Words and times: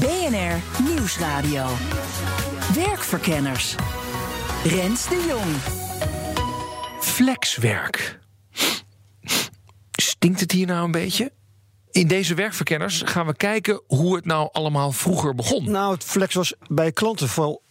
BNR 0.00 0.84
Nieuwsradio. 0.88 1.66
Werkverkenners. 2.74 3.74
Rens 4.64 5.08
de 5.08 5.24
Jong. 5.28 5.56
Flexwerk. 7.00 8.20
Stinkt 9.92 10.40
het 10.40 10.52
hier 10.52 10.66
nou 10.66 10.84
een 10.84 10.90
beetje? 10.90 11.32
In 11.92 12.06
deze 12.06 12.34
werkverkenners 12.34 13.02
gaan 13.04 13.26
we 13.26 13.36
kijken 13.36 13.80
hoe 13.86 14.16
het 14.16 14.24
nou 14.24 14.48
allemaal 14.52 14.92
vroeger 14.92 15.34
begon. 15.34 15.70
Nou, 15.70 15.92
het 15.92 16.04
flex 16.04 16.34
was 16.34 16.54
bij 16.68 16.92
klanten 16.92 17.28
vooral 17.28 17.62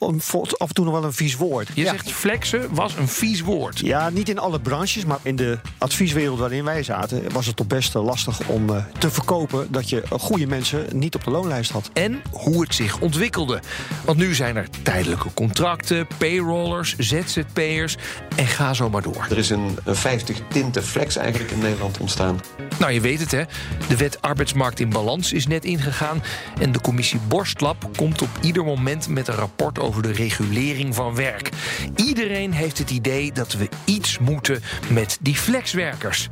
af 0.58 0.68
en 0.68 0.74
toe 0.74 0.86
nog 0.86 0.94
wel 0.94 1.04
een 1.04 1.14
vies 1.14 1.36
woord. 1.36 1.70
Je 1.74 1.86
zegt 1.86 2.12
flexen 2.12 2.76
was 2.76 2.96
een 2.96 3.08
vies 3.08 3.42
woord. 3.42 3.80
Ja, 3.80 4.10
niet 4.10 4.30
in 4.30 4.40
alle 4.40 4.60
branches, 4.60 5.06
maar 5.06 5.20
in 5.22 5.36
de 5.36 5.60
advieswereld 5.78 6.40
waarin 6.40 6.64
wij 6.64 6.84
zaten... 6.84 7.32
was 7.32 7.46
het 7.46 7.56
toch 7.56 7.68
best 7.68 7.96
eh, 7.96 8.04
lastig 8.04 8.48
om 8.48 8.70
eh, 8.70 8.86
te 8.98 9.12
verkopen... 9.12 9.68
dat 9.72 9.90
je 9.90 10.04
goede 10.10 10.48
mensen 10.48 10.86
niet 10.94 11.16
op 11.16 11.24
de 11.24 11.32
loonlijst 11.32 11.72
had. 11.72 11.90
En 11.94 12.22
hoe 12.32 12.62
het 12.62 12.76
zich 12.76 13.00
ontwikkelde. 13.00 13.60
Want 14.06 14.18
nu 14.18 14.34
zijn 14.34 14.56
er 14.56 14.68
tijdelijke 14.84 15.34
contracten, 15.34 16.08
payrollers, 16.18 16.96
ZZP'ers 16.98 17.98
en 18.36 18.48
ga 18.48 18.74
zo 18.74 18.90
maar 18.90 19.02
door. 19.02 19.28
Er 19.30 19.38
is 19.38 19.50
een, 19.50 19.78
een 19.84 19.96
50 19.96 20.38
tinten 20.50 20.84
flex 20.84 21.16
eigenlijk 21.16 21.52
in 21.52 21.60
Nederland 21.60 21.98
ontstaan. 22.00 22.40
Nou, 22.80 22.92
je 22.92 23.02
weet 23.02 23.20
het 23.20 23.32
hè. 23.32 23.44
De 23.88 23.98
wet 23.98 24.11
arbeidsmarkt 24.22 24.80
in 24.80 24.90
balans 24.90 25.34
is 25.34 25.48
net 25.48 25.66
ingegaan. 25.66 26.24
En 26.60 26.72
de 26.72 26.82
commissie 26.82 27.20
Borstlab 27.28 27.90
komt 27.96 28.22
op 28.22 28.30
ieder 28.42 28.64
moment 28.64 29.08
met 29.08 29.28
een 29.28 29.36
rapport 29.36 29.80
over 29.80 30.02
de 30.02 30.12
regulering 30.12 30.96
van 30.96 31.16
werk. 31.16 31.50
Iedereen 31.96 32.52
heeft 32.52 32.78
het 32.78 32.90
idee 32.90 33.32
dat 33.32 33.54
we 33.54 33.70
iets 33.86 34.20
moeten 34.20 34.62
met 34.90 35.18
die 35.22 35.36
flexwerkers. 35.36 36.30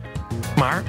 Maar 0.56 0.84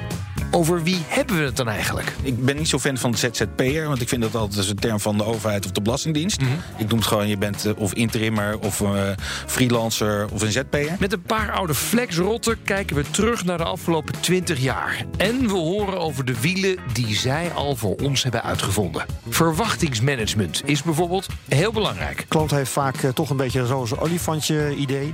over 0.51 0.83
wie 0.83 0.97
hebben 1.07 1.37
we 1.37 1.43
het 1.43 1.55
dan 1.55 1.67
eigenlijk? 1.67 2.13
Ik 2.21 2.45
ben 2.45 2.55
niet 2.55 2.67
zo 2.67 2.79
fan 2.79 2.97
van 2.97 3.15
ZZP'er, 3.15 3.87
want 3.87 4.01
ik 4.01 4.09
vind 4.09 4.21
dat 4.21 4.35
altijd 4.35 4.69
een 4.69 4.75
term 4.75 4.99
van 4.99 5.17
de 5.17 5.25
overheid 5.25 5.65
of 5.65 5.71
de 5.71 5.81
Belastingdienst. 5.81 6.41
Mhm. 6.41 6.51
Ik 6.77 6.89
noem 6.89 6.99
het 6.99 7.07
gewoon, 7.07 7.27
je 7.27 7.37
bent 7.37 7.65
eh, 7.65 7.71
of 7.77 7.93
interimmer 7.93 8.59
of 8.59 8.79
uh, 8.79 9.09
freelancer 9.45 10.27
of 10.31 10.41
een 10.41 10.51
ZP'er. 10.51 10.95
Met 10.99 11.13
een 11.13 11.21
paar 11.21 11.51
oude 11.51 11.73
flexrotten 11.73 12.63
kijken 12.63 12.95
we 12.95 13.03
terug 13.11 13.45
naar 13.45 13.57
de 13.57 13.63
afgelopen 13.63 14.13
20 14.19 14.59
jaar. 14.59 15.05
En 15.17 15.47
we 15.47 15.53
horen 15.53 15.99
over 15.99 16.25
de 16.25 16.41
wielen 16.41 16.77
die 16.93 17.15
zij 17.15 17.51
al 17.51 17.75
voor 17.75 17.95
ons 17.95 18.23
hebben 18.23 18.43
uitgevonden. 18.43 19.05
Verwachtingsmanagement 19.29 20.61
is 20.65 20.83
bijvoorbeeld 20.83 21.27
heel 21.47 21.71
belangrijk. 21.71 22.17
De 22.17 22.25
klant 22.27 22.51
heeft 22.51 22.71
vaak 22.71 23.01
uh, 23.01 23.11
toch 23.11 23.29
een 23.29 23.37
beetje 23.37 23.59
een 23.59 23.67
roze 23.67 23.99
olifantje 23.99 24.75
idee. 24.75 25.11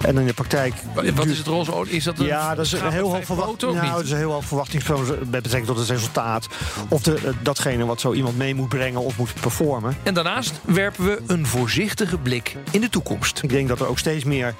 En 0.00 0.18
in 0.18 0.26
de 0.26 0.34
praktijk... 0.34 0.74
Wat 1.14 1.26
is 1.26 1.38
het 1.38 1.46
roze 1.46 1.70
olifantje? 1.70 1.96
Is 1.96 2.04
dat 2.04 2.18
een 2.18 2.26
ja, 2.26 2.54
dat 2.54 2.64
is 2.66 2.72
een 2.72 2.92
heel 2.92 3.12
hoog 3.12 3.24
verwachting. 3.24 3.72
Nou, 3.72 3.92
dat 3.92 4.04
is 4.04 4.10
een 4.10 4.16
heel 4.16 4.32
hoog 4.32 4.44
verwachting 4.44 4.71
met 4.72 5.30
betrekking 5.30 5.66
tot 5.66 5.78
het 5.78 5.88
resultaat. 5.88 6.48
Of 6.88 7.02
de, 7.02 7.32
datgene 7.42 7.84
wat 7.84 8.00
zo 8.00 8.12
iemand 8.12 8.36
mee 8.36 8.54
moet 8.54 8.68
brengen 8.68 9.00
of 9.00 9.16
moet 9.16 9.34
performen. 9.40 9.96
En 10.02 10.14
daarnaast 10.14 10.60
werpen 10.64 11.04
we 11.04 11.22
een 11.26 11.46
voorzichtige 11.46 12.18
blik 12.18 12.56
in 12.70 12.80
de 12.80 12.88
toekomst. 12.88 13.42
Ik 13.42 13.48
denk 13.48 13.68
dat 13.68 13.80
er 13.80 13.86
ook 13.86 13.98
steeds 13.98 14.24
meer 14.24 14.54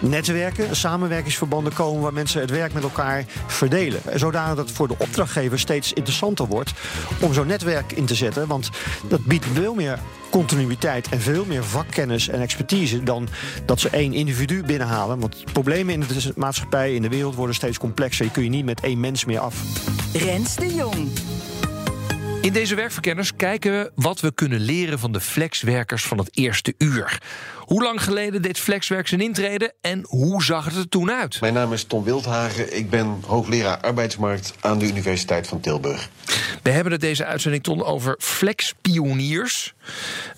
netwerken, 0.00 0.76
samenwerkingsverbanden 0.76 1.72
komen 1.72 2.02
waar 2.02 2.12
mensen 2.12 2.40
het 2.40 2.50
werk 2.50 2.72
met 2.72 2.82
elkaar 2.82 3.24
verdelen. 3.46 4.00
Zodanig 4.14 4.56
dat 4.56 4.66
het 4.66 4.76
voor 4.76 4.88
de 4.88 4.96
opdrachtgever 4.98 5.58
steeds 5.58 5.92
interessanter 5.92 6.46
wordt 6.46 6.72
om 7.20 7.34
zo'n 7.34 7.46
netwerk 7.46 7.92
in 7.92 8.06
te 8.06 8.14
zetten. 8.14 8.46
Want 8.46 8.70
dat 9.08 9.24
biedt 9.24 9.46
veel 9.52 9.74
meer 9.74 9.98
continuïteit 10.36 11.08
en 11.08 11.20
veel 11.20 11.44
meer 11.44 11.64
vakkennis 11.64 12.28
en 12.28 12.40
expertise 12.40 13.02
dan 13.02 13.28
dat 13.64 13.80
ze 13.80 13.90
één 13.90 14.12
individu 14.12 14.62
binnenhalen. 14.62 15.18
Want 15.18 15.44
problemen 15.52 15.94
in 15.94 16.00
de 16.00 16.32
maatschappij, 16.36 16.94
in 16.94 17.02
de 17.02 17.08
wereld 17.08 17.34
worden 17.34 17.54
steeds 17.54 17.78
complexer. 17.78 18.24
Je 18.24 18.30
kun 18.30 18.42
je 18.42 18.48
niet 18.48 18.64
met 18.64 18.80
één 18.80 19.00
mens 19.00 19.24
meer 19.24 19.38
af. 19.38 19.62
Rens 20.12 20.54
de 20.54 20.74
Jong. 20.74 21.08
In 22.46 22.52
deze 22.52 22.74
werkverkenners 22.74 23.36
kijken 23.36 23.72
we 23.72 23.92
wat 23.94 24.20
we 24.20 24.32
kunnen 24.32 24.60
leren 24.60 24.98
van 24.98 25.12
de 25.12 25.20
flexwerkers 25.20 26.04
van 26.04 26.18
het 26.18 26.28
eerste 26.32 26.74
uur. 26.78 27.22
Hoe 27.56 27.82
lang 27.82 28.02
geleden 28.02 28.42
deed 28.42 28.58
flexwerk 28.58 29.08
zijn 29.08 29.20
intrede 29.20 29.72
en 29.80 30.04
hoe 30.08 30.42
zag 30.42 30.64
het 30.64 30.76
er 30.76 30.88
toen 30.88 31.10
uit? 31.10 31.40
Mijn 31.40 31.54
naam 31.54 31.72
is 31.72 31.84
Tom 31.84 32.04
Wildhagen. 32.04 32.76
Ik 32.76 32.90
ben 32.90 33.18
hoogleraar 33.26 33.80
arbeidsmarkt 33.80 34.54
aan 34.60 34.78
de 34.78 34.86
Universiteit 34.86 35.46
van 35.46 35.60
Tilburg. 35.60 36.08
We 36.62 36.70
hebben 36.70 36.92
het 36.92 37.00
deze 37.00 37.24
uitzending 37.24 37.62
Ton 37.62 37.84
over 37.84 38.16
flexpioniers. 38.18 39.74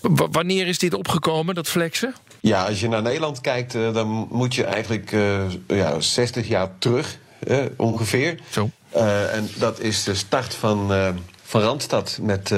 W 0.01 0.21
wanneer 0.31 0.67
is 0.67 0.79
dit 0.79 0.93
opgekomen, 0.93 1.55
dat 1.55 1.67
flexen? 1.67 2.15
Ja, 2.39 2.65
als 2.65 2.79
je 2.79 2.87
naar 2.87 3.01
Nederland 3.01 3.41
kijkt, 3.41 3.73
dan 3.73 4.27
moet 4.31 4.55
je 4.55 4.63
eigenlijk 4.63 5.11
uh, 5.11 5.41
ja, 5.67 5.99
60 5.99 6.47
jaar 6.47 6.69
terug 6.79 7.17
uh, 7.47 7.65
ongeveer. 7.77 8.39
Zo. 8.49 8.69
Uh, 8.95 9.35
en 9.35 9.49
dat 9.57 9.79
is 9.79 10.03
de 10.03 10.15
start 10.15 10.55
van, 10.55 10.93
uh, 10.93 11.09
van 11.49 11.61
Randstad 11.61 12.19
met 12.21 12.53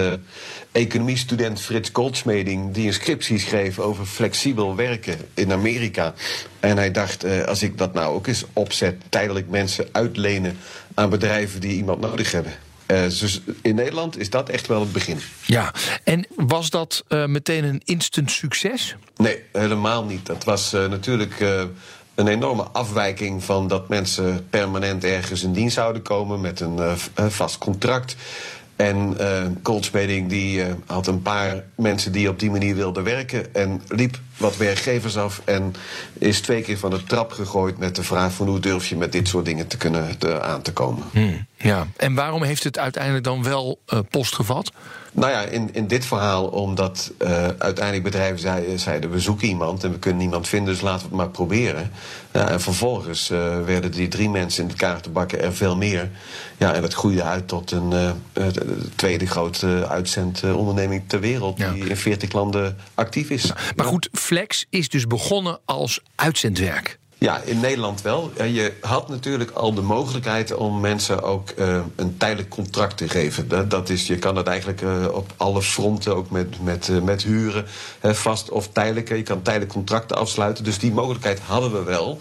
economiestudent 0.72 1.62
Frits 1.62 1.90
Goldsmeding... 1.94 2.74
die 2.74 2.88
een 2.88 2.94
scriptie 2.94 3.40
schreef 3.40 3.80
over 3.80 4.06
flexibel 4.06 4.76
werken 4.76 5.18
in 5.34 5.52
Amerika. 5.52 6.14
En 6.60 6.78
hij 6.78 6.92
dacht, 6.92 7.46
als 7.46 7.64
ik 7.64 7.78
dat 7.78 7.94
nou 7.94 8.16
ook 8.16 8.28
eens 8.28 8.46
opzet... 8.54 9.02
tijdelijk 9.10 9.50
mensen 9.50 9.88
uitlenen 9.92 10.58
aan 10.94 11.10
bedrijven 11.10 11.60
die 11.60 11.76
iemand 11.76 12.02
nodig 12.02 12.32
hebben... 12.32 12.54
Uh, 12.92 13.04
dus 13.04 13.42
in 13.62 13.76
Nederland 13.76 14.18
is 14.18 14.30
dat 14.30 14.50
echt 14.50 14.68
wel 14.68 14.80
het 14.80 14.92
begin. 14.92 15.20
Ja, 15.46 15.74
en 16.04 16.28
was 16.36 16.70
dat 16.70 17.04
uh, 17.10 17.26
meteen 17.26 17.64
een 17.64 17.82
instant 17.86 18.32
succes? 18.32 18.96
Nee, 19.16 19.44
helemaal 19.52 20.04
niet. 20.06 20.26
Dat 20.26 20.44
was 20.44 20.74
uh, 20.74 20.86
natuurlijk 20.88 21.40
een 22.16 22.28
enorme 22.28 22.64
afwijking 22.64 23.44
van 23.44 23.68
dat 23.68 23.90
mensen 23.90 24.48
permanent 24.50 25.04
ergens 25.04 25.44
in 25.44 25.54
dienst 25.54 25.76
zouden 25.76 26.02
komen 26.02 26.42
met 26.42 26.60
een 26.60 26.98
vast 27.32 27.58
contract. 27.58 28.16
En 28.76 29.18
uh, 29.64 30.28
die 30.28 30.58
uh, 30.58 30.66
had 30.86 31.08
een 31.08 31.22
paar 31.22 31.64
mensen 31.76 32.12
die 32.12 32.30
op 32.30 32.40
die 32.40 32.52
manier 32.52 32.76
wilden 32.76 33.04
werken. 33.04 33.56
En 33.56 33.82
liep 33.88 34.20
wat 34.38 34.58
werkgevers 34.58 35.18
af. 35.18 35.42
En 35.46 35.74
is 36.14 36.42
twee 36.42 36.62
keer 36.62 36.78
van 36.78 36.90
de 36.90 37.04
trap 37.04 37.32
gegooid 37.32 37.78
met 37.78 37.96
de 37.96 38.04
vraag 38.04 38.34
van 38.34 38.48
hoe 38.48 38.60
durf 38.60 38.88
je 38.88 38.96
met 38.96 39.12
dit 39.12 39.28
soort 39.28 39.46
dingen 39.46 39.68
te 39.68 39.78
kunnen 39.78 40.18
te, 40.18 40.42
aan 40.42 40.62
te 40.62 40.74
komen. 40.74 41.04
Hmm, 41.12 41.46
ja, 41.56 41.88
en 41.98 42.14
waarom 42.14 42.44
heeft 42.44 42.64
het 42.64 42.78
uiteindelijk 42.78 43.24
dan 43.24 43.44
wel 43.44 43.80
uh, 43.94 44.00
post 44.10 44.36
gevat? 44.36 44.72
Nou 45.12 45.32
ja, 45.32 45.42
in, 45.42 45.70
in 45.74 45.88
dit 45.88 46.06
verhaal 46.06 46.46
omdat 46.46 47.12
uh, 47.18 47.30
uiteindelijk 47.58 48.04
bedrijven 48.04 48.40
zeiden, 48.40 48.80
zeiden... 48.80 49.12
we 49.12 49.20
zoeken 49.20 49.48
iemand 49.48 49.84
en 49.84 49.92
we 49.92 50.00
kunnen 50.00 50.20
niemand 50.20 50.48
vinden, 50.48 50.74
dus 50.74 50.82
laten 50.82 51.02
we 51.02 51.08
het 51.08 51.18
maar 51.18 51.30
proberen. 51.30 51.92
Ja, 52.32 52.50
en 52.50 52.62
vervolgens 52.62 53.30
uh, 53.30 53.64
werden 53.66 53.92
die 53.92 54.08
drie 54.08 54.30
mensen 54.30 54.64
in 54.64 54.70
de 54.70 54.76
kaartenbakken 54.76 55.42
er 55.42 55.54
veel 55.54 55.76
meer. 55.76 56.10
Ja, 56.58 56.74
en 56.74 56.84
het 56.84 56.94
groeide 56.94 57.24
uit 57.24 57.48
tot 57.48 57.72
een 57.72 57.92
uh, 57.92 58.48
tweede 58.96 59.26
grote 59.26 59.88
uitzendonderneming 59.90 61.04
ter 61.08 61.20
wereld... 61.20 61.58
Ja. 61.58 61.72
die 61.72 61.90
in 61.90 61.98
40 61.98 62.32
landen 62.32 62.78
actief 62.94 63.30
is. 63.30 63.44
Ja, 63.44 63.56
maar 63.76 63.86
goed, 63.86 64.10
Flex 64.12 64.66
is 64.70 64.90
dus 64.90 65.08
begonnen 65.08 65.60
als 65.66 66.02
uitzendwerk. 66.16 67.00
Ja, 67.24 67.42
in 67.46 67.60
Nederland 67.60 68.02
wel. 68.02 68.32
Je 68.36 68.74
had 68.82 69.10
natuurlijk 69.10 69.52
al 69.52 69.74
de 69.74 69.82
mogelijkheid 69.82 70.54
om 70.54 70.80
mensen 70.80 71.24
ook 71.24 71.50
uh, 71.58 71.80
een 71.96 72.18
tijdelijk 72.18 72.50
contract 72.50 72.98
te 72.98 73.10
geven. 73.10 73.70
Dat, 73.70 73.90
is, 73.90 74.08
je 74.08 74.18
kan 74.18 74.36
dat 74.36 74.48
eigenlijk 74.48 74.82
uh, 74.82 75.06
op 75.12 75.34
alle 75.38 75.62
fronten, 75.62 76.16
ook 76.16 76.30
met, 76.30 76.64
met, 76.64 76.88
uh, 76.88 77.02
met 77.02 77.24
huren, 77.24 77.66
vast 78.02 78.50
of 78.50 78.68
tijdelijk. 78.68 79.10
Je 79.10 79.24
kan 79.24 79.42
tijdelijk 79.42 79.72
contracten 79.72 80.18
afsluiten. 80.18 80.64
Dus 80.64 80.80
die 80.80 80.92
mogelijkheid 80.92 81.40
hadden 81.40 81.72
we 81.72 81.84
wel. 81.84 82.20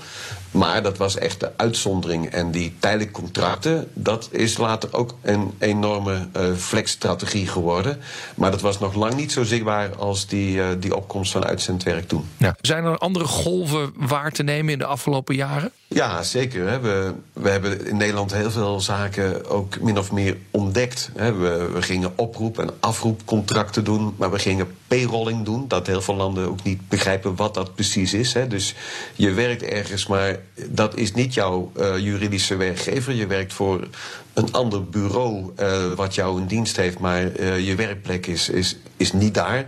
Maar 0.50 0.82
dat 0.82 0.96
was 0.96 1.16
echt 1.16 1.40
de 1.40 1.50
uitzondering. 1.56 2.26
En 2.26 2.50
die 2.50 2.74
tijdelijke 2.78 3.12
contracten, 3.12 3.88
dat 3.94 4.28
is 4.30 4.56
later 4.56 4.88
ook 4.92 5.14
een 5.22 5.54
enorme 5.58 6.28
uh, 6.36 6.54
flexstrategie 6.54 7.46
geworden. 7.46 7.98
Maar 8.34 8.50
dat 8.50 8.60
was 8.60 8.78
nog 8.78 8.94
lang 8.94 9.14
niet 9.14 9.32
zo 9.32 9.44
zichtbaar 9.44 9.96
als 9.96 10.26
die, 10.26 10.56
uh, 10.56 10.66
die 10.78 10.96
opkomst 10.96 11.32
van 11.32 11.44
uitzendwerk 11.44 12.08
toen. 12.08 12.24
Ja. 12.36 12.56
Zijn 12.60 12.84
er 12.84 12.98
andere 12.98 13.24
golven 13.24 13.92
waar 13.96 14.30
te 14.30 14.42
nemen 14.42 14.72
in 14.72 14.78
de 14.78 14.86
afgelopen 14.86 15.34
jaren? 15.34 15.72
Ja, 15.94 16.22
zeker. 16.22 16.82
We, 16.82 17.14
we 17.32 17.48
hebben 17.48 17.86
in 17.86 17.96
Nederland 17.96 18.32
heel 18.34 18.50
veel 18.50 18.80
zaken 18.80 19.46
ook 19.46 19.80
min 19.80 19.98
of 19.98 20.12
meer 20.12 20.36
ontdekt. 20.50 21.10
We, 21.14 21.70
we 21.72 21.82
gingen 21.82 22.12
oproep- 22.16 22.58
en 22.58 22.70
afroepcontracten 22.80 23.84
doen, 23.84 24.14
maar 24.16 24.30
we 24.30 24.38
gingen 24.38 24.74
payrolling 24.86 25.44
doen. 25.44 25.68
Dat 25.68 25.86
heel 25.86 26.00
veel 26.02 26.14
landen 26.14 26.48
ook 26.48 26.62
niet 26.62 26.88
begrijpen 26.88 27.36
wat 27.36 27.54
dat 27.54 27.74
precies 27.74 28.14
is. 28.14 28.34
Dus 28.48 28.74
je 29.14 29.32
werkt 29.32 29.62
ergens, 29.62 30.06
maar 30.06 30.38
dat 30.68 30.96
is 30.96 31.12
niet 31.12 31.34
jouw 31.34 31.72
uh, 31.76 31.98
juridische 31.98 32.56
werkgever. 32.56 33.12
Je 33.14 33.26
werkt 33.26 33.52
voor 33.52 33.88
een 34.32 34.52
ander 34.52 34.84
bureau 34.84 35.50
uh, 35.60 35.92
wat 35.92 36.14
jou 36.14 36.40
in 36.40 36.46
dienst 36.46 36.76
heeft, 36.76 36.98
maar 36.98 37.38
uh, 37.40 37.66
je 37.66 37.74
werkplek 37.74 38.26
is, 38.26 38.48
is, 38.48 38.76
is 38.96 39.12
niet 39.12 39.34
daar. 39.34 39.66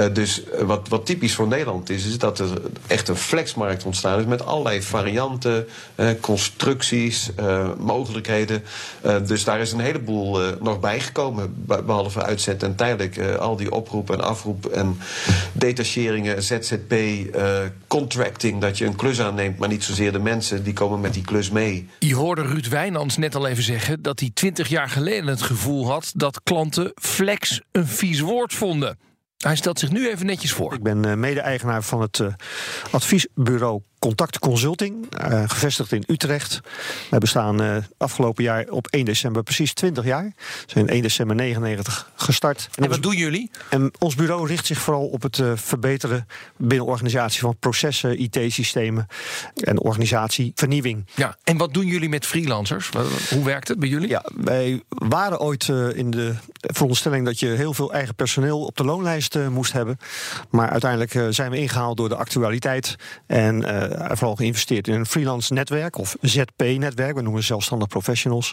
Uh, 0.00 0.06
dus 0.12 0.42
wat, 0.60 0.88
wat 0.88 1.06
typisch 1.06 1.34
voor 1.34 1.46
Nederland 1.46 1.90
is, 1.90 2.06
is 2.06 2.18
dat 2.18 2.38
er 2.38 2.48
echt 2.86 3.08
een 3.08 3.16
flexmarkt 3.16 3.84
ontstaan 3.84 4.18
is 4.18 4.24
met 4.24 4.44
allerlei 4.44 4.82
varianten, 4.82 5.66
uh, 5.96 6.10
constructies, 6.20 7.30
mogelijkheden. 7.78 8.62
dus 9.26 9.44
daar 9.44 9.60
is 9.60 9.72
een 9.72 9.80
heleboel 9.80 10.40
nog 10.60 10.80
bijgekomen, 10.80 11.64
behalve 11.66 12.22
uitzet 12.22 12.62
en 12.62 12.74
tijdelijk. 12.74 13.36
al 13.38 13.56
die 13.56 13.72
oproep 13.72 14.10
en 14.10 14.20
afroep 14.20 14.66
en 14.66 14.98
detacheringen, 15.52 16.42
ZZP, 16.42 16.94
contracting, 17.86 18.60
dat 18.60 18.78
je 18.78 18.84
een 18.84 18.96
klus 18.96 19.20
aanneemt, 19.20 19.58
maar 19.58 19.68
niet 19.68 19.84
zozeer 19.84 20.12
de 20.12 20.18
mensen 20.18 20.64
die 20.64 20.72
komen 20.72 21.00
met 21.00 21.14
die 21.14 21.24
klus 21.24 21.50
mee. 21.50 21.88
Je 21.98 22.14
hoorde 22.14 22.42
Ruud 22.42 22.68
Wijnands 22.68 23.16
net 23.16 23.34
al 23.34 23.46
even 23.46 23.62
zeggen 23.62 24.02
dat 24.02 24.20
hij 24.20 24.30
twintig 24.34 24.68
jaar 24.68 24.88
geleden 24.88 25.26
het 25.26 25.42
gevoel 25.42 25.86
had 25.86 26.12
dat 26.14 26.40
klanten 26.42 26.92
flex 26.94 27.60
een 27.72 27.86
vies 27.86 28.20
woord 28.20 28.52
vonden. 28.52 29.07
Hij 29.38 29.56
stelt 29.56 29.78
zich 29.78 29.90
nu 29.90 30.08
even 30.08 30.26
netjes 30.26 30.52
voor. 30.52 30.74
Ik 30.74 30.82
ben 30.82 31.20
mede-eigenaar 31.20 31.82
van 31.82 32.00
het 32.00 32.18
uh, 32.18 32.28
adviesbureau 32.90 33.82
Contact 33.98 34.38
Consulting, 34.38 35.06
uh, 35.20 35.42
gevestigd 35.46 35.92
in 35.92 36.04
Utrecht. 36.06 36.60
We 37.10 37.18
bestaan 37.18 37.62
uh, 37.62 37.76
afgelopen 37.96 38.44
jaar 38.44 38.66
op 38.68 38.86
1 38.86 39.04
december 39.04 39.42
precies 39.42 39.72
20 39.72 40.04
jaar. 40.04 40.24
We 40.24 40.64
zijn 40.66 40.86
in 40.86 40.92
1 40.92 41.02
december 41.02 41.36
99 41.36 42.10
gestart. 42.14 42.68
En, 42.74 42.84
en 42.84 42.90
wat 42.90 43.02
doen 43.02 43.16
jullie? 43.16 43.50
En 43.70 43.92
ons 43.98 44.14
bureau 44.14 44.46
richt 44.46 44.66
zich 44.66 44.78
vooral 44.78 45.06
op 45.06 45.22
het 45.22 45.38
uh, 45.38 45.52
verbeteren 45.54 46.26
binnen 46.56 46.86
organisatie 46.86 47.40
van 47.40 47.56
processen, 47.58 48.20
IT-systemen 48.20 49.06
en 49.54 49.80
organisatievernieuwing. 49.80 51.06
Ja, 51.14 51.36
en 51.44 51.56
wat 51.56 51.74
doen 51.74 51.86
jullie 51.86 52.08
met 52.08 52.26
freelancers? 52.26 52.90
Hoe 53.30 53.44
werkt 53.44 53.68
het 53.68 53.78
bij 53.78 53.88
jullie? 53.88 54.08
Ja, 54.08 54.24
wij 54.34 54.82
waren 54.88 55.40
ooit 55.40 55.68
in 55.94 56.10
de 56.10 56.34
veronderstelling 56.60 57.24
dat 57.24 57.38
je 57.38 57.46
heel 57.46 57.74
veel 57.74 57.92
eigen 57.92 58.14
personeel 58.14 58.64
op 58.64 58.76
de 58.76 58.84
loonlijst 58.84 59.38
moest 59.50 59.72
hebben. 59.72 59.98
Maar 60.50 60.70
uiteindelijk 60.70 61.34
zijn 61.34 61.50
we 61.50 61.58
ingehaald 61.58 61.96
door 61.96 62.08
de 62.08 62.16
actualiteit 62.16 62.96
en 63.26 63.64
vooral 63.90 64.36
geïnvesteerd 64.36 64.88
in 64.88 64.94
een 64.94 65.06
freelance 65.06 65.52
netwerk 65.52 65.98
of 65.98 66.16
ZP-netwerk. 66.20 67.14
We 67.14 67.22
noemen 67.22 67.42
zelfstandig 67.42 67.88
professionals. 67.88 68.52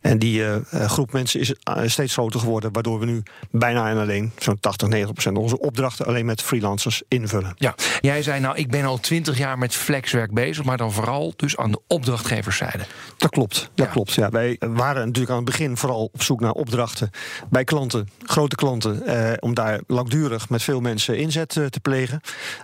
En 0.00 0.18
die 0.18 0.40
uh, 0.40 0.56
groep 0.70 1.12
mensen 1.12 1.40
is 1.40 1.54
steeds 1.84 2.12
groter 2.12 2.40
geworden, 2.40 2.72
waardoor 2.72 2.98
we 2.98 3.06
nu 3.06 3.22
bijna 3.50 3.90
en 3.90 3.98
alleen 3.98 4.32
zo'n 4.38 4.60
80, 4.60 4.88
90 4.88 5.12
procent 5.12 5.36
onze 5.36 5.60
opdrachten 5.60 6.06
alleen 6.06 6.26
met 6.26 6.42
freelancers 6.42 7.02
invullen. 7.08 7.54
Ja, 7.56 7.74
jij 8.00 8.22
zei 8.22 8.40
nou, 8.40 8.56
ik 8.56 8.70
ben 8.70 8.84
al 8.84 9.00
20 9.00 9.38
jaar 9.38 9.58
met 9.58 9.74
flexwerk 9.74 10.32
bezig, 10.32 10.64
maar 10.64 10.76
dan 10.76 10.92
vooral 10.92 11.32
dus 11.36 11.56
aan 11.56 11.70
de 11.70 11.80
opdrachtgeverszijde. 11.86 12.84
Dat 13.16 13.30
klopt, 13.30 13.70
dat 13.74 13.86
ja. 13.86 13.92
klopt. 13.92 14.12
Ja, 14.12 14.30
wij 14.30 14.56
waren 14.60 15.04
natuurlijk 15.04 15.30
aan 15.30 15.36
het 15.36 15.44
begin 15.44 15.76
vooral 15.76 16.10
op 16.12 16.22
zoek 16.22 16.40
naar 16.40 16.52
opdrachten 16.52 17.10
bij 17.50 17.64
klanten, 17.64 18.08
grote 18.22 18.56
klanten, 18.56 19.06
eh, 19.06 19.32
om 19.40 19.54
daar 19.54 19.80
langdurig 19.86 20.48
met 20.48 20.62
veel 20.62 20.80
mensen 20.80 21.18
inzet 21.18 21.48
te 21.48 21.80
plegen. 21.82 22.20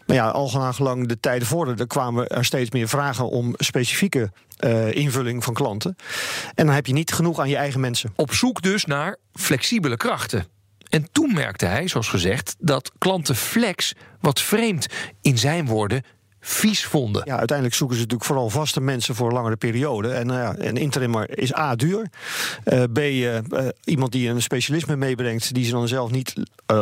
Maar 0.07 0.17
ja, 0.17 0.29
al 0.29 0.49
gelang 0.49 1.09
de 1.09 1.21
tijden 1.21 1.49
vorderden, 1.49 1.87
kwamen 1.99 2.27
er 2.27 2.45
steeds 2.45 2.71
meer 2.71 2.89
vragen 2.89 3.29
om 3.29 3.55
specifieke 3.57 4.33
uh, 4.65 4.95
invulling 4.95 5.45
van 5.45 5.55
klanten. 5.55 5.97
En 6.55 6.67
dan 6.67 6.75
heb 6.75 6.87
je 6.87 6.93
niet 6.93 7.13
genoeg 7.13 7.39
aan 7.39 7.49
je 7.49 7.57
eigen 7.57 7.81
mensen. 7.81 8.13
Op 8.17 8.35
zoek 8.35 8.63
dus 8.63 8.85
naar 8.85 9.17
flexibele 9.33 9.97
krachten. 9.97 10.47
En 10.89 11.09
toen 11.13 11.35
merkte 11.35 11.67
hij, 11.67 11.89
zoals 11.89 12.09
gezegd, 12.09 12.57
dat 12.59 12.93
klanten 12.99 13.37
flex 13.37 13.93
wat 14.21 14.41
vreemd 14.41 14.87
in 15.21 15.39
zijn 15.39 15.67
woorden 15.67 16.03
vies 16.41 16.85
vonden. 16.85 17.23
Ja, 17.25 17.37
uiteindelijk 17.37 17.77
zoeken 17.77 17.97
ze 17.97 18.03
natuurlijk 18.03 18.31
vooral 18.31 18.51
vaste 18.51 18.81
mensen 18.81 19.15
voor 19.15 19.33
langere 19.33 19.57
perioden. 19.57 20.17
En 20.17 20.29
uh, 20.29 20.35
ja, 20.35 20.55
een 20.59 20.77
interimmer 20.77 21.39
is 21.39 21.57
A, 21.57 21.77
duur. 21.77 22.11
Uh, 22.65 22.83
B, 22.93 22.99
uh, 22.99 23.39
iemand 23.85 24.13
die 24.13 24.29
een 24.29 24.43
specialisme 24.43 24.97
meebrengt... 24.97 25.55
die 25.55 25.65
ze 25.65 25.71
dan 25.71 25.89
zelf 25.89 26.11
niet 26.11 26.35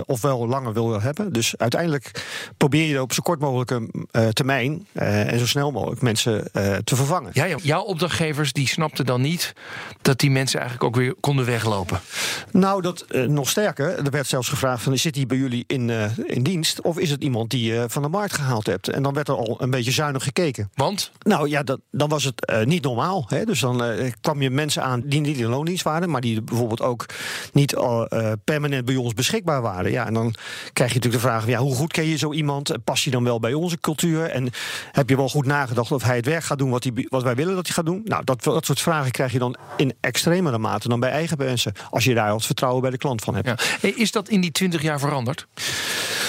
ofwel 0.06 0.46
langer 0.46 0.72
wil 0.72 1.00
hebben. 1.00 1.32
Dus 1.32 1.56
uiteindelijk 1.56 2.24
probeer 2.56 2.88
je 2.88 3.02
op 3.02 3.12
zo 3.12 3.22
kort 3.22 3.40
mogelijke 3.40 3.88
termijn... 4.32 4.86
en 4.92 5.38
zo 5.38 5.46
snel 5.46 5.70
mogelijk 5.70 6.02
mensen 6.02 6.50
te 6.84 6.96
vervangen. 6.96 7.30
Ja, 7.32 7.44
ja, 7.44 7.56
jouw 7.62 7.82
opdrachtgevers 7.82 8.52
die 8.52 8.68
snapten 8.68 9.06
dan 9.06 9.20
niet... 9.20 9.52
dat 10.02 10.18
die 10.18 10.30
mensen 10.30 10.60
eigenlijk 10.60 10.88
ook 10.88 11.02
weer 11.02 11.14
konden 11.20 11.44
weglopen? 11.44 12.00
Nou, 12.50 12.82
dat 12.82 13.04
nog 13.26 13.48
sterker. 13.48 13.98
Er 13.98 14.10
werd 14.10 14.26
zelfs 14.26 14.48
gevraagd 14.48 14.82
van... 14.82 14.98
zit 14.98 15.16
hij 15.16 15.26
bij 15.26 15.36
jullie 15.36 15.64
in, 15.66 15.90
in 16.26 16.42
dienst? 16.42 16.80
Of 16.80 16.98
is 16.98 17.10
het 17.10 17.22
iemand 17.22 17.50
die 17.50 17.72
je 17.72 17.84
van 17.88 18.02
de 18.02 18.08
markt 18.08 18.34
gehaald 18.34 18.66
hebt? 18.66 18.88
En 18.88 19.02
dan 19.02 19.14
werd 19.14 19.28
er 19.28 19.36
al 19.36 19.45
een 19.58 19.70
beetje 19.70 19.90
zuinig 19.90 20.22
gekeken. 20.22 20.70
Want? 20.74 21.10
Nou 21.18 21.48
ja, 21.48 21.62
dat, 21.62 21.80
dan 21.90 22.08
was 22.08 22.24
het 22.24 22.50
uh, 22.50 22.64
niet 22.64 22.82
normaal. 22.82 23.24
Hè? 23.28 23.44
Dus 23.44 23.60
dan 23.60 23.84
uh, 23.84 24.12
kwam 24.20 24.42
je 24.42 24.50
mensen 24.50 24.82
aan 24.82 25.02
die 25.04 25.20
niet 25.20 25.36
in 25.36 25.46
loondienst 25.46 25.84
waren, 25.84 26.10
maar 26.10 26.20
die 26.20 26.42
bijvoorbeeld 26.42 26.80
ook 26.82 27.06
niet 27.52 27.72
uh, 27.72 28.02
permanent 28.44 28.84
bij 28.84 28.96
ons 28.96 29.14
beschikbaar 29.14 29.62
waren. 29.62 29.90
Ja, 29.90 30.06
en 30.06 30.14
dan 30.14 30.34
krijg 30.72 30.92
je 30.92 30.96
natuurlijk 30.96 31.22
de 31.22 31.28
vraag: 31.28 31.46
ja, 31.46 31.58
hoe 31.58 31.74
goed 31.74 31.92
ken 31.92 32.06
je 32.06 32.16
zo 32.16 32.32
iemand? 32.32 32.84
Past 32.84 33.02
hij 33.02 33.12
dan 33.12 33.24
wel 33.24 33.40
bij 33.40 33.54
onze 33.54 33.80
cultuur? 33.80 34.30
En 34.30 34.50
heb 34.92 35.08
je 35.08 35.16
wel 35.16 35.28
goed 35.28 35.46
nagedacht 35.46 35.92
of 35.92 36.02
hij 36.02 36.16
het 36.16 36.26
werk 36.26 36.44
gaat 36.44 36.58
doen 36.58 36.70
wat, 36.70 36.84
hij, 36.84 37.06
wat 37.08 37.22
wij 37.22 37.34
willen 37.34 37.54
dat 37.54 37.66
hij 37.66 37.74
gaat 37.74 37.86
doen? 37.86 38.00
Nou, 38.04 38.24
dat, 38.24 38.42
dat 38.42 38.66
soort 38.66 38.80
vragen 38.80 39.10
krijg 39.10 39.32
je 39.32 39.38
dan 39.38 39.56
in 39.76 39.94
extremere 40.00 40.58
mate 40.58 40.88
dan 40.88 41.00
bij 41.00 41.10
eigen 41.10 41.38
mensen. 41.38 41.72
Als 41.90 42.04
je 42.04 42.14
daar 42.14 42.32
het 42.32 42.46
vertrouwen 42.46 42.82
bij 42.82 42.90
de 42.90 42.98
klant 42.98 43.22
van 43.22 43.34
hebt. 43.34 43.46
Ja. 43.80 43.90
Is 43.96 44.12
dat 44.12 44.28
in 44.28 44.40
die 44.40 44.50
20 44.50 44.82
jaar 44.82 45.00
veranderd? 45.00 45.46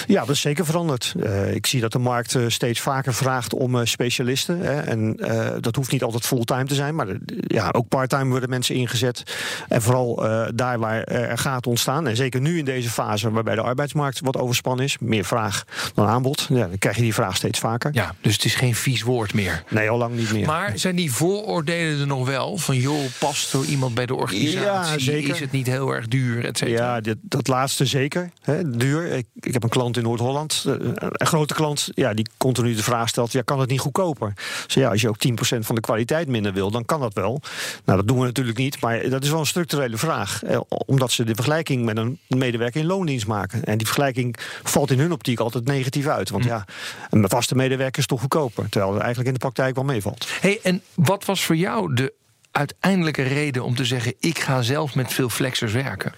Ja, 0.07 0.19
dat 0.19 0.29
is 0.29 0.41
zeker 0.41 0.65
veranderd. 0.65 1.13
Uh, 1.17 1.53
ik 1.53 1.65
zie 1.65 1.81
dat 1.81 1.91
de 1.91 1.99
markt 1.99 2.33
uh, 2.33 2.43
steeds 2.47 2.79
vaker 2.79 3.13
vraagt 3.13 3.53
om 3.53 3.75
uh, 3.75 3.81
specialisten. 3.83 4.59
Hè, 4.59 4.79
en 4.79 5.15
dat 5.61 5.75
hoeft 5.75 5.91
niet 5.91 6.03
altijd 6.03 6.25
fulltime 6.25 6.65
te 6.65 6.75
zijn, 6.75 6.95
maar 6.95 7.07
ja, 7.47 7.69
ook 7.71 7.87
parttime 7.87 8.29
worden 8.29 8.49
mensen 8.49 8.75
ingezet. 8.75 9.23
En 9.67 9.81
vooral 9.81 10.15
daar 10.55 10.79
waar 10.79 11.03
er 11.03 11.37
gaat 11.37 11.67
ontstaan. 11.67 12.07
En 12.07 12.15
zeker 12.15 12.41
nu 12.41 12.57
in 12.57 12.65
deze 12.65 12.89
fase 12.89 13.31
waarbij 13.31 13.55
de 13.55 13.61
arbeidsmarkt 13.61 14.19
wat 14.19 14.37
overspannen 14.37 14.85
is, 14.85 14.97
meer 14.99 15.25
vraag 15.25 15.63
dan 15.93 16.07
aanbod, 16.07 16.47
ja, 16.49 16.67
dan 16.67 16.77
krijg 16.77 16.95
je 16.95 17.01
die 17.01 17.13
vraag 17.13 17.35
steeds 17.35 17.59
vaker. 17.59 17.89
Ja, 17.93 18.15
dus 18.21 18.33
het 18.33 18.45
is 18.45 18.55
geen 18.55 18.75
vies 18.75 19.01
woord 19.01 19.33
meer. 19.33 19.63
Nee, 19.69 19.89
al 19.89 19.97
lang 19.97 20.15
niet 20.15 20.31
meer. 20.31 20.45
Maar 20.45 20.71
zijn 20.75 20.95
die 20.95 21.13
vooroordelen 21.13 21.99
er 21.99 22.07
nog 22.07 22.27
wel? 22.27 22.57
Van 22.57 22.75
joh, 22.75 23.05
past 23.19 23.53
er 23.53 23.65
iemand 23.65 23.93
bij 23.93 24.05
de 24.05 24.15
organisatie? 24.15 24.59
Ja, 24.59 24.97
zeker. 24.97 25.33
Is 25.33 25.39
het 25.39 25.51
niet 25.51 25.67
heel 25.67 25.91
erg 25.91 26.07
duur, 26.07 26.45
et 26.45 26.57
cetera? 26.57 26.95
Ja, 26.95 27.01
dit, 27.01 27.17
dat 27.21 27.47
laatste 27.47 27.85
zeker. 27.85 28.31
Hè, 28.41 28.69
duur. 28.69 29.11
Ik, 29.11 29.25
ik 29.39 29.53
heb 29.53 29.63
een 29.63 29.69
klant 29.69 29.96
in 29.97 30.03
Noord-Holland. 30.03 30.63
Een 30.67 31.27
grote 31.27 31.53
klant 31.53 31.89
ja, 31.93 32.13
die 32.13 32.27
continu 32.37 32.75
de 32.75 32.83
vraag 32.83 33.09
stelt: 33.09 33.31
ja, 33.31 33.41
kan 33.41 33.59
het 33.59 33.69
niet 33.69 33.79
goedkoper? 33.79 34.33
Dus 34.65 34.73
ja, 34.73 34.89
als 34.89 35.01
je 35.01 35.09
ook 35.09 35.27
10% 35.27 35.33
van 35.59 35.75
de 35.75 35.81
kwaliteit 35.81 36.27
minder 36.27 36.53
wil, 36.53 36.71
dan 36.71 36.85
kan 36.85 36.99
dat 36.99 37.13
wel. 37.13 37.41
Nou, 37.85 37.97
dat 37.97 38.07
doen 38.07 38.19
we 38.19 38.25
natuurlijk 38.25 38.57
niet, 38.57 38.81
maar 38.81 39.09
dat 39.09 39.23
is 39.23 39.29
wel 39.29 39.39
een 39.39 39.45
structurele 39.45 39.97
vraag. 39.97 40.43
Eh, 40.43 40.59
omdat 40.67 41.11
ze 41.11 41.23
de 41.23 41.35
vergelijking 41.35 41.85
met 41.85 41.97
een 41.97 42.19
medewerker 42.27 42.81
in 42.81 42.87
loondienst 42.87 43.27
maken. 43.27 43.63
En 43.63 43.77
die 43.77 43.87
vergelijking 43.87 44.35
valt 44.63 44.91
in 44.91 44.99
hun 44.99 45.11
optiek 45.11 45.39
altijd 45.39 45.65
negatief 45.65 46.07
uit. 46.07 46.29
Want 46.29 46.43
ja, 46.43 46.65
een 47.09 47.29
vaste 47.29 47.55
medewerker 47.55 47.99
is 47.99 48.05
toch 48.05 48.19
goedkoper. 48.19 48.69
Terwijl 48.69 48.93
het 48.93 49.01
eigenlijk 49.01 49.27
in 49.27 49.33
de 49.33 49.45
praktijk 49.45 49.75
wel 49.75 49.83
meevalt. 49.83 50.27
Hey, 50.41 50.59
en 50.63 50.81
wat 50.93 51.25
was 51.25 51.43
voor 51.43 51.55
jou 51.55 51.93
de 51.93 52.13
uiteindelijke 52.57 53.21
reden 53.21 53.63
om 53.63 53.75
te 53.75 53.85
zeggen: 53.85 54.13
ik 54.19 54.39
ga 54.39 54.61
zelf 54.61 54.95
met 54.95 55.13
veel 55.13 55.29
flexers 55.29 55.71
werken? 55.71 56.13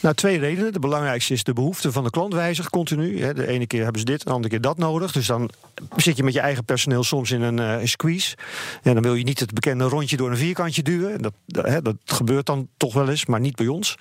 Nou, 0.00 0.14
twee 0.14 0.38
redenen. 0.38 0.72
De 0.72 0.78
belangrijkste 0.78 1.32
is 1.32 1.44
de 1.44 1.52
behoefte 1.52 1.92
van 1.92 2.04
de 2.04 2.10
klant 2.10 2.34
wijzigt 2.34 2.70
continu. 2.70 3.32
De 3.32 3.46
ene 3.46 3.66
keer 3.66 3.82
hebben 3.82 4.00
ze 4.00 4.06
dit, 4.06 4.24
de 4.24 4.30
andere 4.30 4.48
keer 4.48 4.60
dat 4.60 4.78
nodig. 4.78 5.12
Dus 5.12 5.26
dan 5.26 5.50
zit 5.96 6.16
je 6.16 6.22
met 6.22 6.32
je 6.32 6.40
eigen 6.40 6.64
personeel 6.64 7.04
soms 7.04 7.30
in 7.30 7.42
een 7.42 7.80
uh, 7.80 7.86
squeeze. 7.86 8.36
En 8.82 8.94
dan 8.94 9.02
wil 9.02 9.14
je 9.14 9.24
niet 9.24 9.40
het 9.40 9.54
bekende 9.54 9.84
rondje 9.84 10.16
door 10.16 10.30
een 10.30 10.36
vierkantje 10.36 10.82
duwen. 10.82 11.22
Dat, 11.22 11.32
dat, 11.46 11.84
dat 11.84 11.96
gebeurt 12.04 12.46
dan 12.46 12.68
toch 12.76 12.94
wel 12.94 13.08
eens, 13.08 13.26
maar 13.26 13.40
niet 13.40 13.56
bij 13.56 13.66
ons. 13.66 13.96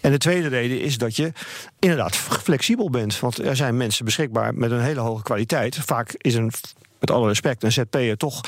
En 0.00 0.10
de 0.10 0.18
tweede 0.18 0.48
reden 0.48 0.80
is 0.80 0.98
dat 0.98 1.16
je 1.16 1.32
inderdaad 1.78 2.16
flexibel 2.16 2.90
bent. 2.90 3.20
Want 3.20 3.38
er 3.38 3.56
zijn 3.56 3.76
mensen 3.76 4.04
beschikbaar 4.04 4.54
met 4.54 4.70
een 4.70 4.82
hele 4.82 5.00
hoge 5.00 5.22
kwaliteit. 5.22 5.76
Vaak 5.76 6.14
is 6.16 6.34
een 6.34 6.52
met 6.98 7.10
alle 7.10 7.28
respect, 7.28 7.62
een 7.62 7.72
ZP'er 7.72 8.16
toch 8.16 8.40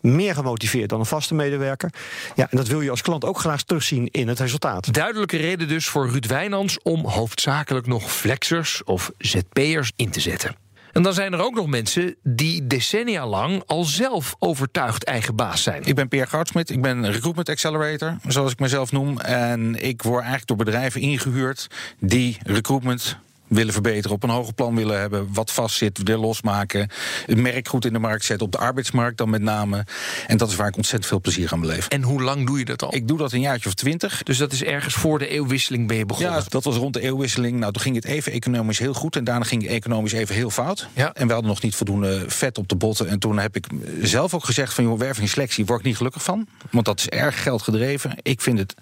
meer 0.00 0.34
gemotiveerd 0.34 0.88
dan 0.88 1.00
een 1.00 1.06
vaste 1.06 1.34
medewerker. 1.34 1.90
Ja, 2.34 2.46
en 2.50 2.56
dat 2.56 2.68
wil 2.68 2.80
je 2.80 2.90
als 2.90 3.02
klant 3.02 3.24
ook 3.24 3.38
graag 3.38 3.62
terugzien 3.62 4.08
in 4.10 4.28
het 4.28 4.40
resultaat. 4.40 4.94
Duidelijke 4.94 5.36
reden 5.36 5.68
dus 5.68 5.86
voor 5.86 6.10
Ruud 6.10 6.26
Wijnands 6.26 6.78
om 6.82 7.06
hoofdzakelijk 7.06 7.86
nog 7.86 8.12
flexers 8.12 8.84
of 8.84 9.10
ZP'ers 9.18 9.92
in 9.96 10.10
te 10.10 10.20
zetten. 10.20 10.56
En 10.92 11.02
dan 11.02 11.14
zijn 11.14 11.32
er 11.32 11.40
ook 11.40 11.54
nog 11.54 11.66
mensen 11.66 12.16
die 12.22 12.66
decennia 12.66 13.26
lang 13.26 13.62
al 13.66 13.84
zelf 13.84 14.34
overtuigd 14.38 15.04
eigen 15.04 15.36
baas 15.36 15.62
zijn. 15.62 15.82
Ik 15.84 15.94
ben 15.94 16.08
Peer 16.08 16.26
Goudsmit, 16.26 16.70
ik 16.70 16.82
ben 16.82 17.10
Recruitment 17.10 17.48
Accelerator, 17.48 18.16
zoals 18.26 18.52
ik 18.52 18.58
mezelf 18.58 18.92
noem. 18.92 19.20
En 19.20 19.84
ik 19.84 20.02
word 20.02 20.18
eigenlijk 20.18 20.46
door 20.46 20.56
bedrijven 20.56 21.00
ingehuurd 21.00 21.66
die 21.98 22.38
recruitment 22.42 23.18
willen 23.48 23.72
verbeteren, 23.72 24.16
op 24.16 24.22
een 24.22 24.30
hoger 24.30 24.54
plan 24.54 24.76
willen 24.76 25.00
hebben, 25.00 25.28
wat 25.32 25.52
vastzit, 25.52 26.00
weer 26.04 26.16
losmaken, 26.16 26.90
het 27.26 27.38
merk 27.38 27.68
goed 27.68 27.84
in 27.84 27.92
de 27.92 27.98
markt 27.98 28.24
zetten, 28.24 28.46
op 28.46 28.52
de 28.52 28.58
arbeidsmarkt 28.58 29.18
dan 29.18 29.30
met 29.30 29.42
name. 29.42 29.86
En 30.26 30.36
dat 30.36 30.48
is 30.48 30.56
waar 30.56 30.68
ik 30.68 30.76
ontzettend 30.76 31.10
veel 31.10 31.20
plezier 31.20 31.52
aan 31.52 31.60
beleef. 31.60 31.88
En 31.88 32.02
hoe 32.02 32.22
lang 32.22 32.46
doe 32.46 32.58
je 32.58 32.64
dat 32.64 32.82
al? 32.82 32.94
Ik 32.94 33.08
doe 33.08 33.18
dat 33.18 33.32
een 33.32 33.40
jaartje 33.40 33.68
of 33.68 33.74
twintig. 33.74 34.22
Dus 34.22 34.38
dat 34.38 34.52
is 34.52 34.62
ergens 34.62 34.94
voor 34.94 35.18
de 35.18 35.28
eeuwwisseling 35.28 35.86
ben 35.86 35.96
je 35.96 36.06
begonnen? 36.06 36.32
Ja, 36.32 36.44
dat 36.48 36.64
was 36.64 36.76
rond 36.76 36.94
de 36.94 37.00
eeuwwisseling. 37.00 37.58
Nou, 37.58 37.72
toen 37.72 37.82
ging 37.82 37.94
het 37.94 38.04
even 38.04 38.32
economisch 38.32 38.78
heel 38.78 38.94
goed 38.94 39.16
en 39.16 39.24
daarna 39.24 39.44
ging 39.44 39.62
het 39.62 39.70
economisch 39.70 40.12
even 40.12 40.34
heel 40.34 40.50
fout. 40.50 40.88
Ja. 40.92 41.14
En 41.14 41.26
we 41.26 41.32
hadden 41.32 41.50
nog 41.50 41.62
niet 41.62 41.74
voldoende 41.74 42.24
vet 42.26 42.58
op 42.58 42.68
de 42.68 42.76
botten. 42.76 43.08
En 43.08 43.18
toen 43.18 43.38
heb 43.38 43.56
ik 43.56 43.66
zelf 44.02 44.34
ook 44.34 44.44
gezegd 44.44 44.74
van, 44.74 44.84
joh, 44.84 44.98
werving 44.98 45.26
en 45.26 45.32
selectie 45.32 45.66
word 45.66 45.80
ik 45.80 45.86
niet 45.86 45.96
gelukkig 45.96 46.22
van. 46.22 46.46
Want 46.70 46.84
dat 46.84 46.98
is 46.98 47.08
erg 47.08 47.42
geldgedreven. 47.42 48.16
Ik 48.22 48.40
vind 48.40 48.58
het 48.58 48.74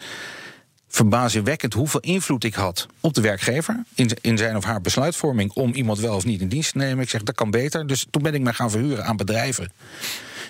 verbazingwekkend 0.97 1.73
hoeveel 1.73 2.01
invloed 2.01 2.45
ik 2.45 2.55
had 2.55 2.87
op 3.01 3.15
de 3.15 3.21
werkgever 3.21 3.85
in, 3.95 4.11
in 4.21 4.39
zijn 4.39 4.57
of 4.57 4.65
haar 4.65 4.81
besluitvorming 4.81 5.53
om 5.53 5.73
iemand 5.73 5.99
wel 5.99 6.17
of 6.17 6.25
niet 6.25 6.41
in 6.41 6.49
dienst 6.49 6.73
te 6.73 6.79
nemen. 6.79 7.03
Ik 7.03 7.11
zeg 7.11 7.23
dat 7.23 7.35
kan 7.35 7.51
beter. 7.51 7.87
Dus 7.87 8.07
toen 8.11 8.23
ben 8.23 8.35
ik 8.35 8.41
mij 8.41 8.53
gaan 8.53 8.71
verhuren 8.71 9.05
aan 9.05 9.17
bedrijven 9.17 9.73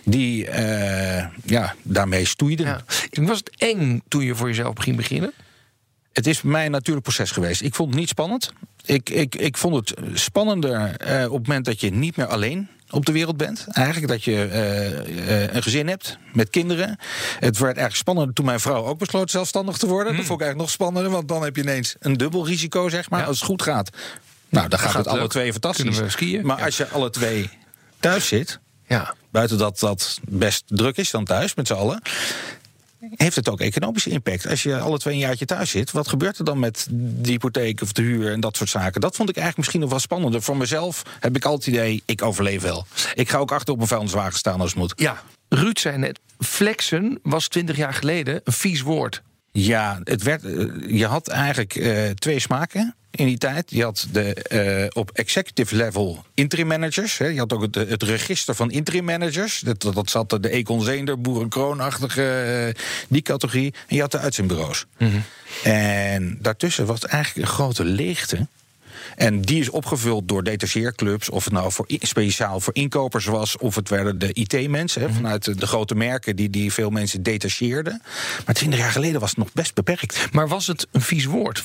die 0.04 0.46
eh, 0.46 1.26
ja, 1.44 1.74
daarmee 1.82 2.24
stoeiden. 2.24 2.66
Ja. 2.66 2.84
Was 3.10 3.38
het 3.38 3.56
eng 3.56 4.02
toen 4.08 4.24
je 4.24 4.34
voor 4.34 4.48
jezelf 4.48 4.74
ging 4.78 4.96
beginnen? 4.96 5.32
Het 6.12 6.26
is 6.26 6.38
voor 6.38 6.50
mij 6.50 6.64
een 6.64 6.70
natuurlijk 6.70 7.04
proces 7.04 7.30
geweest. 7.30 7.62
Ik 7.62 7.74
vond 7.74 7.90
het 7.90 7.98
niet 7.98 8.08
spannend. 8.08 8.52
Ik, 8.84 9.10
ik, 9.10 9.34
ik 9.34 9.56
vond 9.56 9.74
het 9.74 9.98
spannender 10.12 10.96
eh, 10.96 11.24
op 11.24 11.38
het 11.38 11.46
moment 11.46 11.64
dat 11.64 11.80
je 11.80 11.90
niet 11.90 12.16
meer 12.16 12.26
alleen 12.26 12.68
op 12.90 13.06
de 13.06 13.12
wereld 13.12 13.36
bent. 13.36 13.66
Eigenlijk 13.68 14.08
dat 14.08 14.24
je 14.24 14.44
eh, 14.44 15.42
eh, 15.44 15.54
een 15.54 15.62
gezin 15.62 15.88
hebt 15.88 16.18
met 16.32 16.50
kinderen. 16.50 16.88
Het 17.38 17.58
werd 17.58 17.64
eigenlijk 17.64 17.96
spannender 17.96 18.34
toen 18.34 18.44
mijn 18.44 18.60
vrouw 18.60 18.84
ook 18.84 18.98
besloot 18.98 19.30
zelfstandig 19.30 19.76
te 19.76 19.86
worden. 19.86 20.16
Dat 20.16 20.24
vond 20.26 20.40
ik 20.40 20.46
eigenlijk 20.46 20.60
nog 20.60 20.70
spannender, 20.70 21.12
want 21.12 21.28
dan 21.28 21.42
heb 21.42 21.56
je 21.56 21.62
ineens 21.62 21.94
een 21.98 22.16
dubbel 22.16 22.46
risico, 22.46 22.88
zeg 22.88 23.10
maar. 23.10 23.20
Ja. 23.20 23.26
Als 23.26 23.36
het 23.38 23.46
goed 23.48 23.62
gaat, 23.62 23.90
nou, 24.48 24.68
dan 24.68 24.78
gaat, 24.78 24.88
gaat 24.90 24.98
het 24.98 25.06
alle 25.06 25.20
leuk. 25.20 25.30
twee 25.30 25.52
fantastisch. 25.52 26.00
Skiën? 26.06 26.46
Maar 26.46 26.58
Ja. 26.58 26.64
als 26.64 26.76
je 26.76 26.88
alle 26.88 27.10
twee 27.10 27.50
thuis 28.00 28.28
zit, 28.28 28.60
Ja. 28.86 29.14
buiten 29.30 29.58
dat 29.58 29.78
dat 29.78 30.18
best 30.28 30.62
druk 30.66 30.96
is 30.96 31.10
dan 31.10 31.24
thuis 31.24 31.54
met 31.54 31.66
z'n 31.66 31.72
allen. 31.72 32.02
Heeft 33.14 33.36
het 33.36 33.48
ook 33.48 33.60
economische 33.60 34.10
impact? 34.10 34.46
Als 34.48 34.62
je 34.62 34.78
alle 34.78 34.98
twee 34.98 35.14
een 35.14 35.20
jaartje 35.20 35.44
thuis 35.44 35.70
zit, 35.70 35.90
wat 35.90 36.08
gebeurt 36.08 36.38
er 36.38 36.44
dan 36.44 36.58
met 36.58 36.86
de 36.90 37.30
hypotheek 37.30 37.80
of 37.80 37.92
de 37.92 38.02
huur 38.02 38.32
en 38.32 38.40
dat 38.40 38.56
soort 38.56 38.70
zaken? 38.70 39.00
Dat 39.00 39.16
vond 39.16 39.28
ik 39.28 39.36
eigenlijk 39.36 39.56
misschien 39.56 39.80
nog 39.80 39.90
wel 39.90 39.98
spannender. 39.98 40.42
Voor 40.42 40.56
mezelf 40.56 41.02
heb 41.20 41.36
ik 41.36 41.44
altijd 41.44 41.64
het 41.64 41.74
idee, 41.74 42.02
ik 42.04 42.22
overleef 42.22 42.62
wel. 42.62 42.86
Ik 43.14 43.28
ga 43.28 43.38
ook 43.38 43.52
achter 43.52 43.74
op 43.74 43.80
een 43.80 43.86
vuilniswagen 43.86 44.38
staan 44.38 44.60
als 44.60 44.70
het 44.70 44.78
moet. 44.78 44.92
ja. 44.96 45.22
Ruud 45.48 45.78
zei 45.78 45.96
net, 45.98 46.20
flexen 46.38 47.18
was 47.22 47.48
20 47.48 47.76
jaar 47.76 47.94
geleden 47.94 48.40
een 48.44 48.52
vies 48.52 48.80
woord. 48.80 49.22
Ja, 49.58 50.00
het 50.04 50.22
werd, 50.22 50.44
eh, 50.44 50.64
je 50.86 51.06
had 51.06 51.28
eigenlijk 51.28 51.74
eh, 51.74 52.10
twee 52.10 52.38
smaken 52.38 52.94
in 53.10 53.26
die 53.26 53.38
tijd. 53.38 53.70
Je 53.70 53.82
had 53.82 54.06
de, 54.12 54.34
eh, 54.34 54.86
op 54.92 55.10
executive 55.10 55.76
level 55.76 56.24
interim 56.34 56.66
managers. 56.66 57.18
Hè. 57.18 57.26
Je 57.26 57.38
had 57.38 57.52
ook 57.52 57.62
het, 57.62 57.74
het 57.74 58.02
register 58.02 58.54
van 58.54 58.70
interim 58.70 59.04
managers. 59.04 59.60
Dat, 59.60 59.82
dat, 59.94 60.10
zat 60.10 60.30
de 60.30 60.48
Econ 60.48 60.82
Zeender, 60.82 61.20
Boerenkroonachtige, 61.20 62.74
die 63.08 63.22
categorie. 63.22 63.74
En 63.88 63.94
je 63.94 64.00
had 64.00 64.10
de 64.10 64.18
uitzendbureaus. 64.18 64.86
En 65.62 66.38
daartussen 66.40 66.86
was 66.86 67.00
eigenlijk 67.00 67.48
een 67.48 67.54
grote 67.54 67.84
leegte. 67.84 68.46
En 69.16 69.40
die 69.40 69.60
is 69.60 69.70
opgevuld 69.70 70.28
door 70.28 70.42
detacheerclubs. 70.42 71.30
Of 71.30 71.44
het 71.44 71.52
nou 71.52 71.72
voor, 71.72 71.86
speciaal 71.88 72.60
voor 72.60 72.74
inkopers 72.74 73.24
was. 73.24 73.56
Of 73.58 73.74
het 73.74 73.88
werden 73.88 74.18
de 74.18 74.32
IT-mensen 74.32 75.02
hè, 75.02 75.08
vanuit 75.12 75.60
de, 75.60 75.66
grote 75.66 75.94
merken 75.94 76.36
die, 76.36 76.50
die 76.50 76.72
veel 76.72 76.90
mensen 76.90 77.22
detacheerden. 77.22 78.02
Maar 78.46 78.54
twintig 78.54 78.78
jaar 78.78 78.90
geleden 78.90 79.20
was 79.20 79.28
het 79.30 79.38
nog 79.38 79.52
best 79.52 79.74
beperkt. 79.74 80.28
Maar 80.32 80.48
was 80.48 80.66
het 80.66 80.86
een 80.92 81.00
vies 81.00 81.24
woord? 81.24 81.62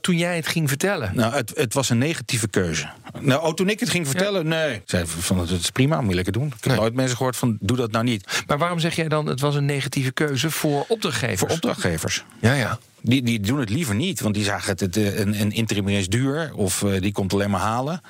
Toen 0.00 0.16
jij 0.16 0.36
het 0.36 0.46
ging 0.46 0.68
vertellen. 0.68 1.10
Nou, 1.14 1.34
het, 1.34 1.52
het 1.56 1.74
was 1.74 1.90
een 1.90 1.98
negatieve 1.98 2.48
keuze. 2.48 2.88
Nou, 3.20 3.42
oh, 3.42 3.52
toen 3.54 3.68
ik 3.68 3.80
het 3.80 3.90
ging 3.90 4.06
vertellen, 4.06 4.48
nee. 4.48 4.82
Zei 4.84 5.04
van, 5.06 5.38
het 5.38 5.50
is 5.50 5.70
prima, 5.70 6.00
moet 6.00 6.08
je 6.08 6.14
lekker 6.14 6.32
doen. 6.32 6.46
Ik 6.46 6.52
heb 6.52 6.64
Nee. 6.64 6.76
nooit 6.76 6.94
mensen 6.94 7.16
gehoord 7.16 7.36
van, 7.36 7.56
doe 7.60 7.76
dat 7.76 7.90
nou 7.90 8.04
niet. 8.04 8.42
Maar 8.46 8.58
waarom 8.58 8.78
zeg 8.78 8.96
jij 8.96 9.08
dan, 9.08 9.26
het 9.26 9.40
was 9.40 9.54
een 9.54 9.64
negatieve 9.64 10.12
keuze 10.12 10.50
voor 10.50 10.84
opdrachtgevers? 10.88 11.40
Voor 11.40 11.50
opdrachtgevers. 11.50 12.24
Ja, 12.40 12.54
ja. 12.54 12.78
Die, 13.02 13.22
die 13.22 13.40
doen 13.40 13.60
het 13.60 13.70
liever 13.70 13.94
niet, 13.94 14.20
want 14.20 14.34
die 14.34 14.44
zagen 14.44 14.70
het, 14.70 14.80
het 14.80 14.96
eh, 14.96 15.18
een, 15.18 15.40
een 15.40 15.52
interim 15.52 15.88
is 15.88 16.08
duur 16.08 16.52
of 16.54 16.82
eh, 16.82 17.00
die 17.00 17.12
komt 17.12 17.32
alleen 17.32 17.50
maar 17.50 17.60
halen. 17.60 18.00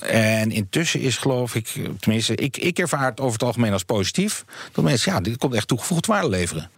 En 0.00 0.50
intussen 0.50 1.00
is 1.00 1.16
geloof 1.16 1.54
ik, 1.54 1.72
eh, 1.76 1.84
tenminste, 2.00 2.34
ik, 2.34 2.56
ik 2.56 2.78
ervaar 2.78 3.04
het 3.04 3.20
over 3.20 3.32
het 3.32 3.42
algemeen 3.42 3.72
als 3.72 3.82
positief. 3.82 4.44
Dat 4.72 4.84
mensen, 4.84 5.12
ja, 5.12 5.20
dit 5.20 5.36
komt 5.36 5.54
echt 5.54 5.68
toegevoegd 5.68 6.06
waarde 6.06 6.28
leveren. 6.28 6.70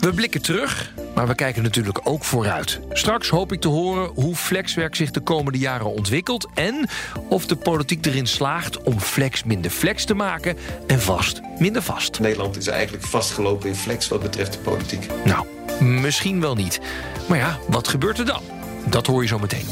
We 0.00 0.12
blikken 0.12 0.42
terug, 0.42 0.92
maar 1.14 1.26
we 1.26 1.34
kijken 1.34 1.62
natuurlijk 1.62 2.00
ook 2.04 2.24
vooruit. 2.24 2.80
Straks 2.90 3.28
hoop 3.28 3.52
ik 3.52 3.60
te 3.60 3.68
horen 3.68 4.10
hoe 4.14 4.34
flexwerk 4.34 4.94
zich 4.94 5.10
de 5.10 5.20
komende 5.20 5.58
jaren 5.58 5.92
ontwikkelt... 5.92 6.48
en 6.54 6.88
of 7.28 7.46
de 7.46 7.56
politiek 7.56 8.06
erin 8.06 8.26
slaagt 8.26 8.82
om 8.82 9.00
flex 9.00 9.44
minder 9.44 9.70
flex 9.70 10.04
te 10.04 10.14
maken... 10.14 10.56
en 10.86 11.00
vast 11.00 11.40
minder 11.58 11.82
vast. 11.82 12.20
Nederland 12.20 12.56
is 12.56 12.66
eigenlijk 12.66 13.04
vastgelopen 13.04 13.68
in 13.68 13.74
flex 13.74 14.08
wat 14.08 14.22
betreft 14.22 14.52
de 14.52 14.58
politiek. 14.58 15.06
Nou, 15.24 15.46
misschien 15.80 16.40
wel 16.40 16.54
niet. 16.54 16.80
Maar 17.28 17.38
ja, 17.38 17.58
wat 17.68 17.88
gebeurt 17.88 18.18
er 18.18 18.26
dan? 18.26 18.42
Dat 18.86 19.06
hoor 19.06 19.22
je 19.22 19.28
zo 19.28 19.38
meteen. 19.38 19.66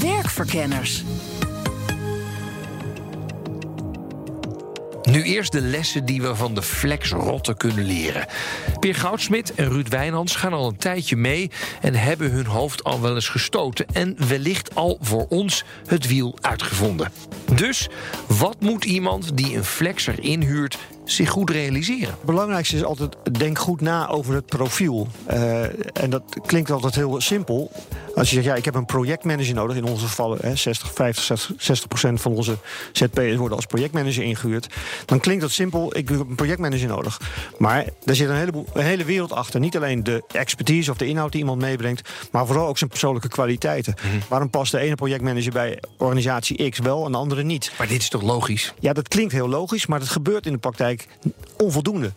Werkverkenners. 0.00 1.04
Nu 5.02 5.22
eerst 5.22 5.52
de 5.52 5.60
lessen 5.60 6.04
die 6.04 6.22
we 6.22 6.34
van 6.34 6.54
de 6.54 6.62
flexrotten 6.62 7.56
kunnen 7.56 7.84
leren. 7.84 8.26
Peer 8.80 8.94
Goudsmit 8.94 9.54
en 9.54 9.68
Ruud 9.68 9.88
Wijnands 9.88 10.36
gaan 10.36 10.52
al 10.52 10.68
een 10.68 10.76
tijdje 10.76 11.16
mee... 11.16 11.50
en 11.80 11.94
hebben 11.94 12.30
hun 12.30 12.46
hoofd 12.46 12.84
al 12.84 13.00
wel 13.00 13.14
eens 13.14 13.28
gestoten... 13.28 13.86
en 13.92 14.16
wellicht 14.28 14.74
al 14.74 14.98
voor 15.00 15.26
ons 15.28 15.64
het 15.86 16.06
wiel 16.06 16.38
uitgevonden. 16.40 17.12
Dus, 17.54 17.88
wat 18.28 18.60
moet 18.60 18.84
iemand 18.84 19.36
die 19.36 19.56
een 19.56 19.64
flexer 19.64 20.20
inhuurt 20.22 20.78
zich 21.12 21.30
goed 21.30 21.50
realiseren? 21.50 22.08
Het 22.08 22.22
belangrijkste 22.22 22.76
is 22.76 22.84
altijd, 22.84 23.16
denk 23.38 23.58
goed 23.58 23.80
na 23.80 24.08
over 24.08 24.34
het 24.34 24.46
profiel. 24.46 25.08
Eh, 25.26 25.62
en 26.02 26.10
dat 26.10 26.22
klinkt 26.46 26.70
altijd 26.70 26.94
heel 26.94 27.20
simpel. 27.20 27.72
Als 28.14 28.28
je 28.28 28.34
zegt, 28.34 28.46
ja, 28.46 28.54
ik 28.54 28.64
heb 28.64 28.74
een 28.74 28.84
projectmanager 28.84 29.54
nodig. 29.54 29.76
In 29.76 29.84
onze 29.84 30.06
gevallen, 30.06 30.38
hè, 30.40 30.56
60, 30.56 30.92
50, 30.92 31.24
60, 31.24 31.54
60 31.58 31.88
procent 31.88 32.20
van 32.20 32.32
onze 32.32 32.56
ZP'ers 32.92 33.36
worden 33.36 33.56
als 33.56 33.66
projectmanager 33.66 34.22
ingehuurd. 34.22 34.66
Dan 35.04 35.20
klinkt 35.20 35.42
dat 35.42 35.50
simpel, 35.50 35.96
ik 35.96 36.08
heb 36.08 36.18
een 36.18 36.34
projectmanager 36.34 36.88
nodig. 36.88 37.20
Maar 37.58 37.84
daar 38.04 38.14
zit 38.14 38.28
een, 38.28 38.36
heleboel, 38.36 38.66
een 38.72 38.84
hele 38.84 39.04
wereld 39.04 39.32
achter. 39.32 39.60
Niet 39.60 39.76
alleen 39.76 40.04
de 40.04 40.22
expertise 40.32 40.90
of 40.90 40.96
de 40.96 41.06
inhoud 41.06 41.32
die 41.32 41.40
iemand 41.40 41.60
meebrengt... 41.60 42.08
maar 42.30 42.46
vooral 42.46 42.66
ook 42.66 42.78
zijn 42.78 42.90
persoonlijke 42.90 43.28
kwaliteiten. 43.28 43.94
Waarom 44.28 44.50
past 44.50 44.72
de 44.72 44.78
ene 44.78 44.94
projectmanager 44.94 45.52
bij 45.52 45.82
organisatie 45.96 46.70
X 46.70 46.78
wel 46.78 47.04
en 47.06 47.12
de 47.12 47.18
andere 47.18 47.42
niet? 47.42 47.72
Maar 47.78 47.88
dit 47.88 48.00
is 48.00 48.08
toch 48.08 48.22
logisch? 48.22 48.74
Ja, 48.80 48.92
dat 48.92 49.08
klinkt 49.08 49.32
heel 49.32 49.48
logisch, 49.48 49.86
maar 49.86 49.98
dat 49.98 50.08
gebeurt 50.08 50.46
in 50.46 50.52
de 50.52 50.58
praktijk 50.58 50.99
onvoldoende. 51.56 52.12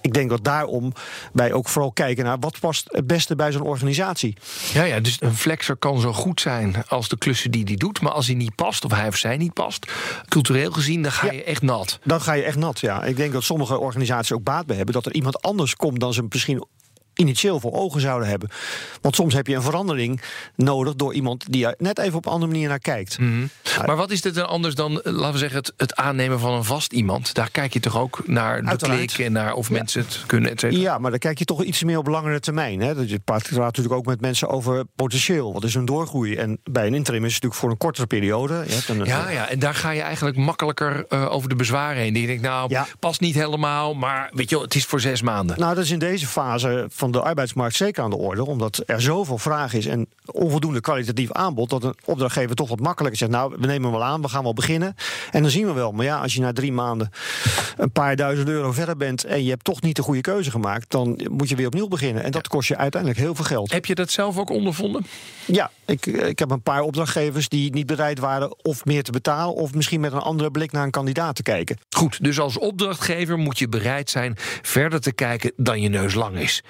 Ik 0.00 0.14
denk 0.14 0.30
dat 0.30 0.44
daarom 0.44 0.92
wij 1.32 1.52
ook 1.52 1.68
vooral 1.68 1.92
kijken 1.92 2.24
naar 2.24 2.38
wat 2.38 2.60
past 2.60 2.84
het 2.92 3.06
beste 3.06 3.36
bij 3.36 3.52
zo'n 3.52 3.62
organisatie. 3.62 4.36
Ja, 4.72 4.82
ja, 4.82 5.00
dus 5.00 5.16
een 5.20 5.36
flexer 5.36 5.76
kan 5.76 6.00
zo 6.00 6.12
goed 6.12 6.40
zijn 6.40 6.84
als 6.88 7.08
de 7.08 7.18
klussen 7.18 7.50
die 7.50 7.64
hij 7.64 7.74
doet... 7.76 8.00
maar 8.00 8.12
als 8.12 8.26
hij 8.26 8.34
niet 8.34 8.54
past, 8.54 8.84
of 8.84 8.90
hij 8.90 9.08
of 9.08 9.16
zij 9.16 9.36
niet 9.36 9.52
past... 9.52 9.92
cultureel 10.28 10.72
gezien, 10.72 11.02
dan 11.02 11.12
ga 11.12 11.26
Ja. 11.26 11.32
je 11.32 11.44
echt 11.44 11.62
nat. 11.62 11.98
Dan 12.04 12.20
ga 12.20 12.32
je 12.32 12.42
echt 12.42 12.56
nat. 12.56 12.80
Ja. 12.80 13.02
Ik 13.04 13.16
denk 13.16 13.32
dat 13.32 13.44
sommige 13.44 13.78
organisaties 13.78 14.32
ook 14.32 14.42
baat 14.42 14.66
bij 14.66 14.76
hebben 14.76 14.94
dat 14.94 15.06
er 15.06 15.14
iemand 15.14 15.42
anders 15.42 15.76
komt 15.76 16.00
dan 16.00 16.12
ze 16.14 16.24
misschien 16.28 16.64
initieel 17.14 17.60
voor 17.60 17.72
ogen 17.72 18.00
zouden 18.00 18.28
hebben. 18.28 18.48
Want 19.00 19.14
soms 19.14 19.34
heb 19.34 19.46
je 19.46 19.54
een 19.54 19.62
verandering 19.62 20.20
nodig 20.56 20.94
door 20.94 21.14
iemand 21.14 21.44
die 21.52 21.66
er 21.66 21.74
net 21.78 21.98
even 21.98 22.16
op 22.16 22.26
een 22.26 22.32
andere 22.32 22.52
manier 22.52 22.68
naar 22.68 22.78
kijkt. 22.78 23.18
Maar 23.86 23.96
wat 23.96 24.10
is 24.10 24.20
dit 24.20 24.34
dan 24.34 24.48
anders 24.48 24.74
dan, 24.74 25.00
eh, 25.02 25.12
laten 25.12 25.32
we 25.32 25.38
zeggen, 25.38 25.58
het, 25.58 25.72
het 25.76 25.94
aannemen 25.96 26.40
van 26.40 26.52
een 26.52 26.64
vast 26.64 26.92
iemand? 26.92 27.34
Daar 27.34 27.50
kijk 27.50 27.72
je 27.72 27.80
toch 27.80 27.98
ook 27.98 28.22
naar 28.26 28.62
de 28.62 28.68
Uiteraard. 28.68 29.12
klik 29.12 29.26
en 29.26 29.32
naar 29.32 29.52
of 29.54 29.70
mensen 29.70 30.00
het 30.00 30.20
kunnen, 30.26 30.50
et 30.50 30.60
cetera? 30.60 30.80
Ja, 30.80 30.98
maar 30.98 31.10
dan 31.10 31.18
kijk 31.20 31.38
je 31.38 31.44
toch 31.44 31.62
iets 31.62 31.82
meer 31.84 31.98
op 31.98 32.06
langere 32.06 32.40
termijn. 32.40 32.80
Hè? 32.80 32.94
Dat 32.94 33.10
Je 33.10 33.18
praat 33.18 33.50
natuurlijk 33.50 33.94
ook 33.94 34.06
met 34.06 34.20
mensen 34.20 34.48
over 34.48 34.84
potentieel. 34.96 35.52
Wat 35.52 35.64
is 35.64 35.74
hun 35.74 35.84
doorgroei? 35.84 36.36
En 36.36 36.58
bij 36.64 36.86
een 36.86 36.94
interim 36.94 37.24
is 37.24 37.34
het 37.34 37.42
natuurlijk 37.42 37.60
voor 37.60 37.70
een 37.70 37.76
kortere 37.76 38.06
periode. 38.06 38.64
Je 38.66 38.74
hebt 38.74 38.88
een, 38.88 39.04
Ja, 39.04 39.30
ja, 39.30 39.48
en 39.48 39.58
daar 39.58 39.74
ga 39.74 39.90
je 39.90 40.00
eigenlijk 40.00 40.36
makkelijker 40.36 41.04
eh, 41.08 41.32
over 41.32 41.48
de 41.48 41.54
bezwaren 41.56 42.02
heen. 42.02 42.12
Die 42.14 42.26
denkt, 42.26 42.42
nou, 42.42 42.70
Ja. 42.70 42.86
past 42.98 43.20
niet 43.20 43.34
helemaal, 43.34 43.94
maar 43.94 44.30
weet 44.32 44.48
je 44.50 44.54
wel, 44.54 44.64
het 44.64 44.74
is 44.74 44.84
voor 44.84 45.00
zes 45.00 45.22
maanden. 45.22 45.58
Nou, 45.58 45.74
dat 45.74 45.84
is 45.84 45.90
in 45.90 45.98
deze 45.98 46.26
fase 46.26 46.86
van 47.04 47.12
de 47.12 47.28
arbeidsmarkt 47.28 47.76
zeker 47.76 48.02
aan 48.02 48.10
de 48.10 48.16
orde. 48.16 48.46
Omdat 48.46 48.82
er 48.86 49.00
zoveel 49.00 49.38
vraag 49.38 49.72
is 49.72 49.86
en 49.86 50.08
onvoldoende 50.32 50.80
kwalitatief 50.80 51.32
aanbod. 51.32 51.70
dat 51.70 51.84
een 51.84 51.94
opdrachtgever 52.04 52.56
toch 52.56 52.68
wat 52.68 52.80
makkelijker 52.80 53.18
zegt. 53.18 53.30
Nou, 53.30 53.54
we 53.58 53.66
nemen 53.66 53.82
hem 53.82 53.98
wel 53.98 54.08
aan, 54.08 54.22
we 54.22 54.28
gaan 54.28 54.42
wel 54.42 54.52
beginnen. 54.52 54.94
En 55.30 55.42
dan 55.42 55.50
zien 55.50 55.66
we 55.66 55.72
wel. 55.72 55.92
Maar 55.92 56.04
ja, 56.04 56.20
als 56.20 56.34
je 56.34 56.40
na 56.40 56.52
drie 56.52 56.72
maanden 56.72 57.10
een 57.76 57.90
paar 57.90 58.16
duizend 58.16 58.48
euro 58.48 58.72
verder 58.72 58.96
bent. 58.96 59.24
en 59.24 59.44
je 59.44 59.50
hebt 59.50 59.64
toch 59.64 59.82
niet 59.82 59.96
de 59.96 60.02
goede 60.02 60.20
keuze 60.20 60.50
gemaakt. 60.50 60.90
dan 60.90 61.20
moet 61.30 61.48
je 61.48 61.56
weer 61.56 61.66
opnieuw 61.66 61.88
beginnen. 61.88 62.22
En 62.22 62.30
dat 62.30 62.48
kost 62.48 62.68
je 62.68 62.76
uiteindelijk 62.76 63.20
heel 63.20 63.34
veel 63.34 63.44
geld. 63.44 63.72
Heb 63.72 63.86
je 63.86 63.94
dat 63.94 64.10
zelf 64.10 64.38
ook 64.38 64.50
ondervonden? 64.50 65.06
Ja, 65.44 65.70
ik, 65.84 66.06
ik 66.06 66.38
heb 66.38 66.50
een 66.50 66.62
paar 66.62 66.80
opdrachtgevers 66.80 67.48
die 67.48 67.72
niet 67.72 67.86
bereid 67.86 68.18
waren. 68.18 68.64
of 68.64 68.84
meer 68.84 69.02
te 69.02 69.12
betalen. 69.12 69.54
of 69.54 69.74
misschien 69.74 70.00
met 70.00 70.12
een 70.12 70.18
andere 70.18 70.50
blik 70.50 70.72
naar 70.72 70.84
een 70.84 70.90
kandidaat 70.90 71.36
te 71.36 71.42
kijken. 71.42 71.78
Goed, 71.90 72.24
dus 72.24 72.40
als 72.40 72.58
opdrachtgever 72.58 73.38
moet 73.38 73.58
je 73.58 73.68
bereid 73.68 74.10
zijn 74.10 74.34
verder 74.62 75.00
te 75.00 75.12
kijken 75.12 75.52
dan 75.56 75.80
je 75.80 75.88
neus 75.88 76.14
lang 76.14 76.38
is. 76.38 76.62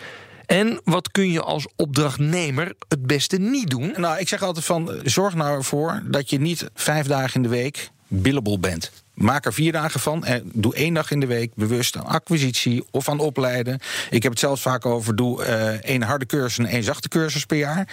En 0.46 0.80
wat 0.84 1.10
kun 1.10 1.30
je 1.30 1.42
als 1.42 1.66
opdrachtnemer 1.76 2.74
het 2.88 3.06
beste 3.06 3.36
niet 3.36 3.70
doen? 3.70 3.94
Nou, 3.96 4.18
ik 4.18 4.28
zeg 4.28 4.42
altijd 4.42 4.64
van, 4.64 4.92
eh, 4.92 5.00
zorg 5.04 5.34
nou 5.34 5.56
ervoor 5.56 6.02
dat 6.04 6.30
je 6.30 6.40
niet 6.40 6.68
vijf 6.74 7.06
dagen 7.06 7.34
in 7.34 7.42
de 7.42 7.48
week 7.48 7.90
billable 8.08 8.58
bent. 8.58 8.92
Maak 9.14 9.44
er 9.44 9.52
vier 9.52 9.72
dagen 9.72 10.00
van 10.00 10.24
en 10.24 10.50
doe 10.52 10.74
één 10.74 10.94
dag 10.94 11.10
in 11.10 11.20
de 11.20 11.26
week 11.26 11.54
bewust 11.54 11.96
aan 11.96 12.06
acquisitie 12.06 12.84
of 12.90 13.08
aan 13.08 13.18
opleiden. 13.18 13.78
Ik 14.10 14.22
heb 14.22 14.32
het 14.32 14.40
zelfs 14.40 14.62
vaak 14.62 14.86
over, 14.86 15.16
doe 15.16 15.46
uh, 15.46 15.68
één 15.68 16.02
harde 16.02 16.26
cursus 16.26 16.58
en 16.58 16.66
één 16.66 16.82
zachte 16.82 17.08
cursus 17.08 17.44
per 17.44 17.56
jaar. 17.56 17.88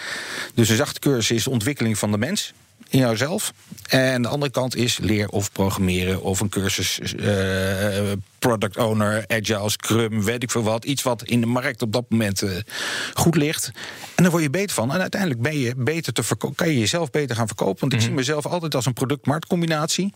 Dus 0.54 0.70
een 0.70 0.76
zachte 0.76 1.00
cursus 1.00 1.38
is 1.38 1.44
de 1.44 1.50
ontwikkeling 1.50 1.98
van 1.98 2.12
de 2.12 2.18
mens 2.18 2.54
in 2.90 3.00
jouzelf. 3.00 3.54
En 3.88 4.22
de 4.22 4.28
andere 4.28 4.52
kant 4.52 4.76
is 4.76 4.98
leer 4.98 5.30
of 5.30 5.52
programmeren 5.52 6.22
of 6.22 6.40
een 6.40 6.50
cursus 6.50 7.00
uh, 7.00 8.12
product 8.48 8.78
owner, 8.78 9.24
agile, 9.28 9.70
scrum, 9.70 10.24
weet 10.24 10.44
ik 10.44 10.52
veel 10.52 10.64
wat. 10.64 10.86
Iets 10.86 11.04
wat 11.04 11.24
in 11.24 11.42
de 11.42 11.48
markt 11.48 11.82
op 11.82 11.92
dat 11.92 12.06
moment 12.10 12.42
uh, 12.42 12.52
goed 13.14 13.36
ligt. 13.36 13.72
En 14.16 14.24
daar 14.24 14.32
word 14.32 14.44
je 14.44 14.50
beter 14.50 14.76
van. 14.76 14.94
En 14.94 15.02
uiteindelijk 15.02 15.42
ben 15.42 15.58
je 15.60 15.74
beter 15.78 16.14
te 16.14 16.24
kan 16.56 16.70
je 16.70 16.80
jezelf 16.80 17.10
beter 17.10 17.36
gaan 17.36 17.48
verkopen. 17.48 17.80
Want 17.80 17.94
ik 17.94 18.00
mm 18.00 18.06
-hmm. 18.06 18.16
zie 18.16 18.26
mezelf 18.26 18.46
altijd 18.46 18.76
als 18.76 18.86
een 18.86 18.94
product-marktcombinatie. 18.94 20.14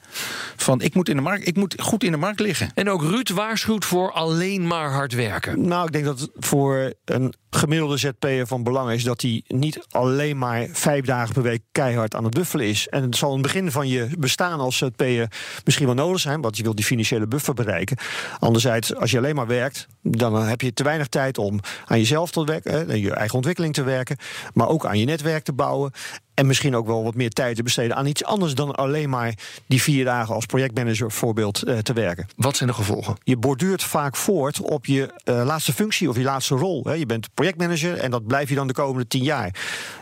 Van 0.55 0.82
ik 0.82 0.94
moet, 0.94 1.10
in 1.10 1.15
de 1.15 1.22
markt, 1.22 1.48
ik 1.48 1.55
moet 1.55 1.82
goed 1.82 2.03
in 2.03 2.12
de 2.12 2.17
markt 2.17 2.39
liggen. 2.39 2.72
En 2.74 2.89
ook 2.89 3.01
Ruud 3.01 3.29
waarschuwt 3.29 3.86
voor 3.86 4.12
alleen 4.12 4.67
maar 4.67 4.91
hard 4.91 5.13
werken. 5.13 5.67
Nou, 5.67 5.86
ik 5.86 5.91
denk 5.91 6.05
dat 6.05 6.29
voor 6.36 6.94
een 7.05 7.34
gemiddelde 7.50 7.98
ZP'er 7.98 8.48
van 8.48 8.63
belang 8.63 8.91
is 8.91 9.03
dat 9.03 9.22
hij 9.22 9.44
niet 9.48 9.86
alleen 9.89 10.38
maar 10.38 10.67
vijf 10.72 11.05
dagen 11.05 11.34
per 11.34 11.44
week 11.44 11.62
keihard 11.72 12.15
aan 12.15 12.24
het 12.24 12.34
buffelen 12.34 12.65
is. 12.65 12.88
En 12.88 13.01
het 13.01 13.15
zal 13.15 13.29
in 13.29 13.38
het 13.38 13.44
begin 13.44 13.72
van 13.72 13.88
je 13.88 14.08
bestaan 14.17 14.60
als 14.60 14.77
ZP'er 14.77 15.32
misschien 15.63 15.86
wel 15.86 15.96
nodig 15.96 16.22
zijn, 16.22 16.41
want 16.41 16.58
je 16.58 16.63
wilt 16.63 16.75
die 16.75 16.86
financiële 16.86 17.27
buffer 17.27 17.53
bereiken. 17.53 17.98
Anderzijds, 18.39 18.95
als 18.95 19.12
je 19.12 19.17
alleen 19.17 19.36
maar 19.36 19.48
werkt, 19.48 19.88
dan 20.01 20.43
heb 20.43 20.62
je 20.62 20.74
te 20.74 20.84
weinig 20.84 21.07
tijd 21.07 21.38
om 21.38 21.60
aan 21.86 21.98
jezelf 21.98 22.31
te 22.31 22.43
werken, 22.43 22.89
en 22.89 23.00
je 23.00 23.13
eigen 23.13 23.36
ontwikkeling 23.36 23.74
te 23.74 23.84
werken, 23.84 24.17
maar 24.53 24.67
ook 24.67 24.86
aan 24.86 25.00
je 25.00 25.05
netwerk 25.05 25.43
te 25.43 25.53
bouwen. 25.53 25.91
En 26.36 26.46
misschien 26.46 26.75
ook 26.75 26.88
wel 26.88 27.04
wat 27.04 27.15
meer 27.15 27.30
tijd 27.30 27.56
te 27.56 27.63
besteden 27.63 27.96
aan 27.96 28.06
iets 28.06 28.24
anders 28.24 28.56
dan 28.56 28.75
alleen 28.75 29.10
maar 29.10 29.34
die 29.65 29.82
vier 29.82 30.06
dagen 30.06 30.36
als 30.36 30.46
projectmanager 30.46 31.12
voorbeeld 31.12 31.68
uh, 31.68 31.77
te 31.77 31.94
werken. 31.94 32.27
Wat 32.36 32.58
zijn 32.58 32.70
de 32.70 32.75
gevolgen? 32.75 33.15
Je 33.24 33.38
borduurt 33.38 33.84
vaak 33.84 34.15
voort 34.15 34.62
op 34.62 34.86
je 34.86 35.13
uh, 35.25 35.46
laatste 35.46 35.74
functie 35.74 36.10
of 36.10 36.18
je 36.18 36.24
laatste 36.24 36.56
rol. 36.56 36.84
Hè. 36.84 36.94
Je 36.94 37.06
bent 37.06 37.27
projectmanager 37.34 37.98
en 37.98 38.12
dat 38.12 38.27
blijf 38.27 38.50
je 38.50 38.56
dan 38.56 38.68
de 38.68 38.74
komende 38.74 39.08
tien 39.08 39.24
jaar. 39.24 39.56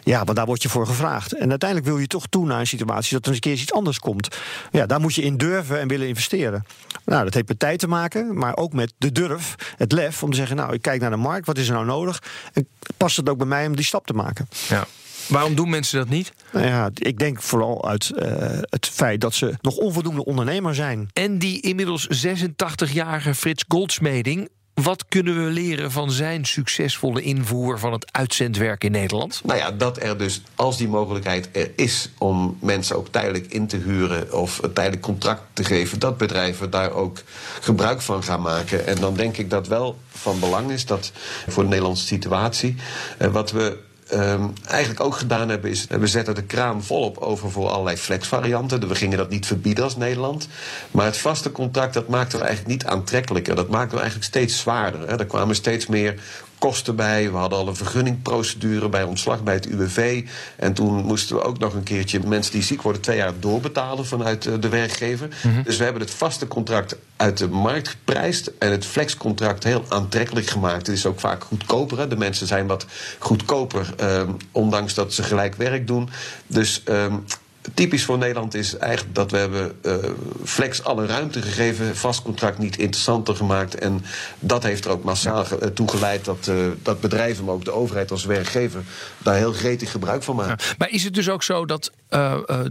Ja, 0.03 0.23
want 0.23 0.37
daar 0.37 0.45
word 0.45 0.61
je 0.61 0.69
voor 0.69 0.87
gevraagd. 0.87 1.33
En 1.33 1.49
uiteindelijk 1.49 1.89
wil 1.89 1.99
je 1.99 2.07
toch 2.07 2.27
toe 2.27 2.45
naar 2.45 2.59
een 2.59 2.67
situatie 2.67 3.13
dat 3.13 3.21
er 3.21 3.27
eens 3.27 3.35
een 3.35 3.51
keer 3.51 3.61
iets 3.61 3.73
anders 3.73 3.99
komt. 3.99 4.37
Ja, 4.71 4.85
daar 4.85 4.99
moet 4.99 5.15
je 5.15 5.21
in 5.21 5.37
durven 5.37 5.79
en 5.79 5.87
willen 5.87 6.07
investeren. 6.07 6.65
Nou, 7.05 7.23
dat 7.23 7.33
heeft 7.33 7.47
met 7.47 7.59
tijd 7.59 7.79
te 7.79 7.87
maken, 7.87 8.37
maar 8.37 8.57
ook 8.57 8.73
met 8.73 8.93
de 8.97 9.11
durf, 9.11 9.55
het 9.77 9.91
lef 9.91 10.23
om 10.23 10.29
te 10.29 10.37
zeggen: 10.37 10.55
Nou, 10.55 10.73
ik 10.73 10.81
kijk 10.81 11.01
naar 11.01 11.09
de 11.09 11.15
markt, 11.15 11.45
wat 11.45 11.57
is 11.57 11.67
er 11.67 11.73
nou 11.73 11.85
nodig? 11.85 12.21
En 12.53 12.67
past 12.97 13.17
het 13.17 13.29
ook 13.29 13.37
bij 13.37 13.47
mij 13.47 13.67
om 13.67 13.75
die 13.75 13.85
stap 13.85 14.05
te 14.05 14.13
maken? 14.13 14.47
Ja. 14.67 14.87
Waarom 15.27 15.55
doen 15.55 15.69
mensen 15.69 15.97
dat 15.97 16.09
niet? 16.09 16.33
Nou 16.51 16.65
ja, 16.65 16.89
ik 16.93 17.19
denk 17.19 17.41
vooral 17.41 17.87
uit 17.87 18.11
uh, 18.15 18.25
het 18.61 18.87
feit 18.87 19.21
dat 19.21 19.33
ze 19.33 19.53
nog 19.61 19.75
onvoldoende 19.75 20.25
ondernemer 20.25 20.75
zijn. 20.75 21.09
En 21.13 21.39
die 21.39 21.61
inmiddels 21.61 22.07
86-jarige 22.25 23.35
Frits 23.35 23.63
Goldsmeding. 23.67 24.49
Wat 24.73 25.05
kunnen 25.07 25.45
we 25.45 25.51
leren 25.51 25.91
van 25.91 26.11
zijn 26.11 26.45
succesvolle 26.45 27.21
invoer 27.21 27.79
van 27.79 27.91
het 27.91 28.11
uitzendwerk 28.11 28.83
in 28.83 28.91
Nederland? 28.91 29.41
Nou 29.43 29.59
ja, 29.59 29.71
dat 29.71 30.01
er 30.01 30.17
dus, 30.17 30.41
als 30.55 30.77
die 30.77 30.87
mogelijkheid 30.87 31.49
er 31.51 31.71
is 31.75 32.09
om 32.17 32.57
mensen 32.61 32.97
ook 32.97 33.07
tijdelijk 33.07 33.45
in 33.45 33.67
te 33.67 33.77
huren 33.77 34.33
of 34.33 34.63
een 34.63 34.73
tijdelijk 34.73 35.01
contract 35.01 35.41
te 35.53 35.63
geven, 35.63 35.99
dat 35.99 36.17
bedrijven 36.17 36.69
daar 36.69 36.91
ook 36.91 37.21
gebruik 37.59 38.01
van 38.01 38.23
gaan 38.23 38.41
maken. 38.41 38.87
En 38.87 38.95
dan 38.95 39.15
denk 39.15 39.37
ik 39.37 39.49
dat 39.49 39.67
wel 39.67 39.97
van 40.07 40.39
belang 40.39 40.71
is 40.71 40.85
dat 40.85 41.11
voor 41.47 41.63
de 41.63 41.69
Nederlandse 41.69 42.05
situatie, 42.05 42.75
uh, 43.21 43.27
wat 43.27 43.51
we 43.51 43.77
um, 44.13 44.53
eigenlijk 44.67 44.99
ook 44.99 45.15
gedaan 45.15 45.49
hebben, 45.49 45.69
is 45.69 45.87
we 45.89 46.07
zetten 46.07 46.35
de 46.35 46.43
kraan 46.43 46.83
volop 46.83 47.17
over 47.17 47.51
voor 47.51 47.69
allerlei 47.69 47.97
flexvarianten. 47.97 48.87
We 48.87 48.95
gingen 48.95 49.17
dat 49.17 49.29
niet 49.29 49.45
verbieden 49.45 49.83
als 49.83 49.97
Nederland. 49.97 50.47
Maar 50.91 51.05
het 51.05 51.17
vaste 51.17 51.51
contract, 51.51 51.93
dat 51.93 52.07
maakte 52.07 52.37
we 52.37 52.43
eigenlijk 52.43 52.73
niet 52.73 52.85
aantrekkelijker. 52.85 53.55
Dat 53.55 53.69
maakte 53.69 53.95
we 53.95 54.01
eigenlijk 54.01 54.29
steeds 54.29 54.59
zwaarder. 54.59 55.07
Hè. 55.07 55.19
Er 55.19 55.25
kwamen 55.25 55.55
steeds 55.55 55.87
meer 55.87 56.15
kosten 56.63 56.95
bij. 56.95 57.31
We 57.31 57.37
hadden 57.37 57.59
al 57.59 57.67
een 57.67 57.75
vergunningprocedure 57.75 58.89
bij 58.89 59.03
ontslag 59.03 59.43
bij 59.43 59.53
het 59.53 59.65
UWV. 59.65 60.25
En 60.55 60.73
toen 60.73 61.05
moesten 61.05 61.35
we 61.35 61.43
ook 61.43 61.59
nog 61.59 61.73
een 61.73 61.83
keertje 61.83 62.19
mensen 62.25 62.51
die 62.51 62.63
ziek 62.63 62.81
worden 62.81 63.01
twee 63.01 63.17
jaar 63.17 63.33
doorbetalen 63.39 64.05
vanuit 64.05 64.61
de 64.61 64.69
werkgever. 64.69 65.27
Mm 65.27 65.53
-hmm. 65.53 65.63
Dus 65.63 65.77
we 65.77 65.83
hebben 65.83 66.01
het 66.01 66.11
vaste 66.11 66.47
contract 66.47 66.95
uit 67.15 67.37
de 67.37 67.47
markt 67.47 67.87
geprijsd 67.87 68.51
en 68.59 68.71
het 68.71 68.85
flexcontract 68.85 69.63
heel 69.63 69.85
aantrekkelijk 69.89 70.47
gemaakt. 70.47 70.87
Het 70.87 70.95
is 70.95 71.05
ook 71.05 71.19
vaak 71.19 71.43
goedkoper. 71.43 71.97
Hè? 71.97 72.07
De 72.07 72.17
mensen 72.17 72.47
zijn 72.47 72.67
wat 72.67 72.85
goedkoper, 73.19 73.93
um, 74.01 74.37
ondanks 74.51 74.93
dat 74.93 75.13
ze 75.13 75.23
gelijk 75.23 75.55
werk 75.55 75.87
doen. 75.87 76.09
Dus 76.47 76.81
um, 76.85 77.23
typisch 77.73 78.05
voor 78.05 78.17
Nederland 78.17 78.53
is 78.53 78.77
eigenlijk 78.77 79.15
dat 79.15 79.31
we 79.31 79.37
hebben 79.37 79.71
uh, 79.85 79.95
Flex 80.43 80.83
alle 80.83 81.05
ruimte 81.05 81.41
gegeven, 81.41 81.95
vast 81.95 82.21
contract 82.21 82.57
niet 82.57 82.77
interessanter 82.77 83.35
gemaakt. 83.35 83.75
En 83.75 84.05
dat 84.39 84.63
heeft 84.63 84.85
er 84.85 84.91
ook 84.91 85.03
massaal 85.03 85.45
ja. 85.59 85.69
toe 85.69 85.89
geleid 85.89 86.25
dat, 86.25 86.47
uh, 86.49 86.67
dat 86.81 87.01
bedrijven, 87.01 87.45
maar 87.45 87.53
ook 87.53 87.65
de 87.65 87.71
overheid 87.71 88.11
als 88.11 88.25
werkgever, 88.25 88.83
daar 89.17 89.35
heel 89.35 89.53
gretig 89.53 89.91
gebruik 89.91 90.23
van 90.23 90.35
maken. 90.35 90.57
Maar 90.77 90.89
is 90.89 91.03
het 91.03 91.13
dus 91.13 91.29
ook 91.29 91.43
zo 91.43 91.65
dat 91.65 91.91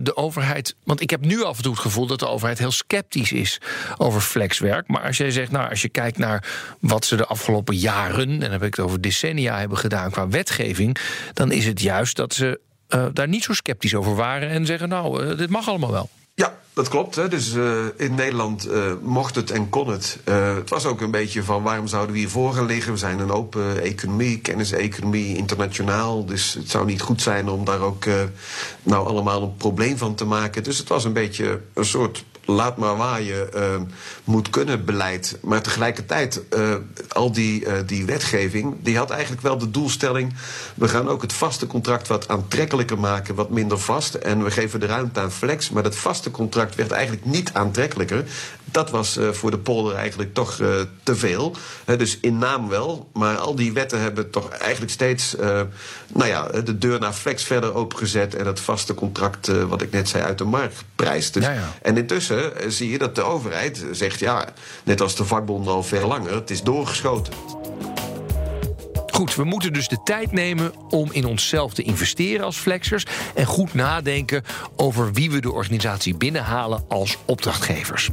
de 0.00 0.16
overheid. 0.16 0.74
Want 0.84 1.00
ik 1.00 1.10
heb 1.10 1.24
nu 1.24 1.42
af 1.42 1.56
en 1.56 1.62
toe 1.62 1.72
het 1.72 1.80
gevoel 1.80 2.06
dat 2.06 2.18
de 2.18 2.28
overheid 2.28 2.58
heel 2.58 2.70
sceptisch 2.70 3.32
is 3.32 3.60
over 3.96 4.20
flexwerk. 4.20 4.88
Maar 4.88 5.02
als 5.02 5.16
jij 5.16 5.30
zegt, 5.30 5.50
nou, 5.50 5.70
als 5.70 5.82
je 5.82 5.88
kijkt 5.88 6.18
naar 6.18 6.44
wat 6.80 7.04
ze 7.04 7.16
de 7.16 7.26
afgelopen 7.26 7.76
jaren, 7.76 8.28
en 8.28 8.40
dan 8.40 8.50
heb 8.50 8.62
ik 8.62 8.74
het 8.74 8.84
over 8.84 9.00
decennia 9.00 9.58
hebben 9.58 9.78
gedaan 9.78 10.10
qua 10.10 10.28
wetgeving, 10.28 10.96
dan 11.32 11.52
is 11.52 11.66
het 11.66 11.80
juist 11.80 12.16
dat 12.16 12.34
ze 12.34 12.60
uh, 12.94 13.06
daar 13.12 13.28
niet 13.28 13.42
zo 13.42 13.52
sceptisch 13.52 13.94
over 13.94 14.14
waren 14.14 14.48
en 14.48 14.66
zeggen: 14.66 14.88
Nou, 14.88 15.24
uh, 15.24 15.38
dit 15.38 15.50
mag 15.50 15.68
allemaal 15.68 15.92
wel. 15.92 16.08
Ja, 16.34 16.54
dat 16.72 16.88
klopt. 16.88 17.14
Hè. 17.14 17.28
Dus 17.28 17.54
uh, 17.54 17.84
in 17.96 18.14
Nederland 18.14 18.68
mocht 19.02 19.34
het 19.34 19.50
en 19.50 19.68
kon 19.68 19.88
het. 19.88 20.18
het 20.58 20.70
was 20.70 20.86
ook 20.86 21.00
een 21.00 21.10
beetje 21.10 21.42
van 21.42 21.62
waarom 21.62 21.86
zouden 21.86 22.12
we 22.12 22.18
hiervoor 22.18 22.54
gaan 22.54 22.66
liggen? 22.66 22.92
We 22.92 22.98
zijn 22.98 23.18
een 23.18 23.30
open 23.30 23.82
economie, 23.82 24.40
kenniseconomie, 24.40 25.36
internationaal. 25.36 26.24
Dus 26.24 26.54
het 26.54 26.70
zou 26.70 26.86
niet 26.86 27.00
goed 27.00 27.22
zijn 27.22 27.48
om 27.48 27.64
daar 27.64 27.80
ook 27.80 28.04
nou 28.82 29.06
allemaal 29.06 29.42
een 29.42 29.56
probleem 29.56 29.98
van 29.98 30.14
te 30.14 30.24
maken. 30.24 30.62
Dus 30.62 30.78
het 30.78 30.88
was 30.88 31.04
een 31.04 31.12
beetje 31.12 31.60
een 31.74 31.84
soort 31.84 32.24
laat 32.44 32.76
maar 32.76 32.96
waaien 32.96 33.48
uh, 33.54 33.62
moet 34.24 34.50
kunnen 34.50 34.84
beleid. 34.84 35.38
Maar 35.42 35.62
tegelijkertijd, 35.62 36.42
uh, 36.56 36.74
al 37.08 37.32
die, 37.32 37.64
uh, 37.64 37.72
die 37.86 38.04
wetgeving, 38.04 38.74
die 38.80 38.96
had 38.96 39.10
eigenlijk 39.10 39.42
wel 39.42 39.58
de 39.58 39.70
doelstelling... 39.70 40.34
we 40.74 40.88
gaan 40.88 41.08
ook 41.08 41.22
het 41.22 41.32
vaste 41.32 41.66
contract 41.66 42.08
wat 42.08 42.28
aantrekkelijker 42.28 42.98
maken, 42.98 43.34
wat 43.34 43.50
minder 43.50 43.78
vast. 43.78 44.14
En 44.14 44.44
we 44.44 44.50
geven 44.50 44.80
de 44.80 44.86
ruimte 44.86 45.20
aan 45.20 45.32
flex. 45.32 45.70
Maar 45.70 45.82
dat 45.82 45.96
vaste 45.96 46.30
contract 46.30 46.74
werd 46.74 46.90
eigenlijk 46.90 47.24
niet 47.24 47.50
aantrekkelijker. 47.52 48.24
Dat 48.64 48.90
was 48.90 49.18
voor 49.32 49.50
de 49.50 49.58
polder 49.58 49.94
eigenlijk 49.94 50.34
toch 50.34 50.56
te 51.02 51.16
veel. 51.16 51.56
dus 51.84 52.18
in 52.20 52.38
naam 52.38 52.68
wel, 52.68 53.10
maar 53.12 53.36
al 53.36 53.54
die 53.54 53.72
wetten 53.72 54.00
hebben 54.00 54.30
toch 54.30 54.48
eigenlijk 54.48 54.92
steeds... 54.92 55.36
nou 56.12 56.28
ja, 56.28 56.46
de 56.46 56.78
deur 56.78 57.00
naar 57.00 57.12
flex 57.12 57.42
verder 57.42 57.74
opengezet... 57.74 58.34
en 58.34 58.46
het 58.46 58.60
vaste 58.60 58.94
contract, 58.94 59.46
wat 59.68 59.82
ik 59.82 59.90
net 59.90 60.08
zei, 60.08 60.22
uit 60.22 60.38
de 60.38 60.44
markt 60.44 60.84
prijst. 60.96 61.34
Dus, 61.34 61.44
ja, 61.44 61.52
ja. 61.52 61.72
En 61.82 61.96
intussen 61.96 62.31
zie 62.68 62.90
je 62.90 62.98
dat 62.98 63.14
de 63.14 63.22
overheid 63.22 63.84
zegt... 63.92 64.20
ja, 64.20 64.48
net 64.84 65.00
als 65.00 65.16
de 65.16 65.24
vakbonden 65.24 65.72
al 65.72 65.82
veel 65.82 66.06
langer, 66.06 66.34
het 66.34 66.50
is 66.50 66.62
doorgeschoten. 66.62 67.32
Goed, 69.12 69.34
we 69.34 69.44
moeten 69.44 69.72
dus 69.72 69.88
de 69.88 70.02
tijd 70.04 70.32
nemen 70.32 70.72
om 70.90 71.08
in 71.12 71.24
onszelf 71.24 71.74
te 71.74 71.82
investeren 71.82 72.44
als 72.44 72.56
flexers... 72.56 73.04
en 73.34 73.46
goed 73.46 73.74
nadenken 73.74 74.42
over 74.76 75.12
wie 75.12 75.30
we 75.30 75.40
de 75.40 75.52
organisatie 75.52 76.14
binnenhalen 76.14 76.84
als 76.88 77.16
opdrachtgevers. 77.24 78.10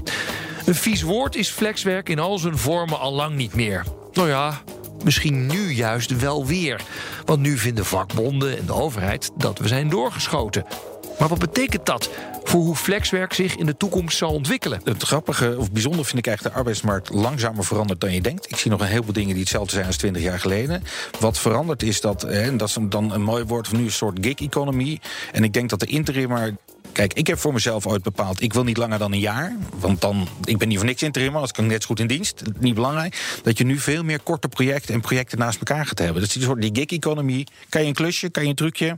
Een 0.66 0.76
vies 0.76 1.02
woord 1.02 1.36
is 1.36 1.50
flexwerk 1.50 2.10
in 2.10 2.20
al 2.20 2.38
zijn 2.38 2.58
vormen 2.58 3.00
al 3.00 3.14
lang 3.14 3.36
niet 3.36 3.56
meer. 3.56 3.86
Nou 4.14 4.28
ja, 4.28 4.62
misschien 5.04 5.46
nu 5.46 5.72
juist 5.74 6.20
wel 6.20 6.46
weer. 6.46 6.82
Want 7.26 7.42
nu 7.42 7.58
vinden 7.58 7.86
vakbonden 7.86 8.58
en 8.58 8.66
de 8.66 8.74
overheid 8.74 9.32
dat 9.38 9.60
we 9.60 9.68
zijn 9.68 9.90
doorgeschoten. 9.90 10.66
Maar 11.20 11.28
wat 11.28 11.40
betekent 11.40 11.86
dat 11.86 12.10
voor 12.50 12.62
hoe 12.62 12.76
flexwerk 12.76 13.34
zich 13.34 13.56
in 13.56 13.66
de 13.66 13.78
toekomst 13.78 14.18
zal 14.18 14.34
ontwikkelen? 14.34 14.82
Het 14.84 15.04
grappige 15.04 15.56
of 15.58 15.72
bijzonder 15.72 16.06
vind 16.06 16.18
ik 16.18 16.28
eigenlijk 16.28 16.56
de 16.56 16.62
arbeidsmarkt 16.62 17.10
langzamer 17.10 17.66
verandert 17.66 18.02
dan 18.02 18.14
je 18.14 18.22
denkt. 18.22 18.52
Ik 18.52 18.56
zie 18.56 18.72
nog 18.72 18.80
een 18.80 18.88
heleboel 18.88 19.14
dingen 19.14 19.30
die 19.30 19.40
hetzelfde 19.40 19.72
zijn 19.74 19.86
als 19.86 19.98
20 19.98 20.22
jaar 20.22 20.40
geleden. 20.40 20.84
Wat 21.20 21.40
verandert 21.40 21.84
is 21.84 22.02
dat, 22.02 22.24
en 22.24 22.58
dat 22.58 22.68
is 22.68 22.78
dan 22.82 23.14
een 23.14 23.22
mooi 23.22 23.44
woord 23.44 23.68
van 23.68 23.78
nu, 23.78 23.84
een 23.84 23.92
soort 23.92 24.18
gig-economie. 24.22 25.02
En 25.32 25.44
ik 25.44 25.54
denk 25.54 25.70
dat 25.70 25.80
de 25.80 25.86
interim 25.86 26.58
Kijk, 26.92 27.14
ik 27.14 27.28
heb 27.28 27.40
voor 27.40 27.54
mezelf 27.54 27.88
ooit 27.88 28.04
bepaald, 28.04 28.42
ik 28.42 28.54
wil 28.54 28.64
niet 28.64 28.78
langer 28.78 29.00
dan 29.00 29.12
een 29.12 29.20
jaar. 29.20 29.56
Want 29.80 30.02
dan, 30.02 30.28
ik 30.44 30.58
ben 30.58 30.68
niet 30.68 30.78
voor 30.78 30.86
niks 30.86 31.04
interim, 31.04 31.36
als 31.36 31.50
ik 31.50 31.56
kan 31.56 31.68
net 31.68 31.82
zo 31.82 31.88
goed 31.88 32.00
in 32.00 32.08
dienst. 32.08 32.42
Niet 32.60 32.74
belangrijk. 32.74 33.40
Dat 33.44 33.58
je 33.58 33.64
nu 33.64 33.78
veel 33.78 34.04
meer 34.04 34.20
korte 34.20 34.48
projecten 34.48 34.94
en 34.94 35.02
projecten 35.02 35.38
naast 35.38 35.60
elkaar 35.60 35.86
gaat 35.86 36.00
hebben. 36.00 36.22
Is 36.22 36.34
die 36.34 36.44
soort 36.44 36.62
die 36.62 36.70
gig-economie. 36.74 37.48
Kan 37.70 37.82
je 37.82 37.88
een 37.88 37.94
klusje, 37.94 38.30
kan 38.30 38.44
je 38.44 38.50
een 38.50 38.56
trucje, 38.56 38.98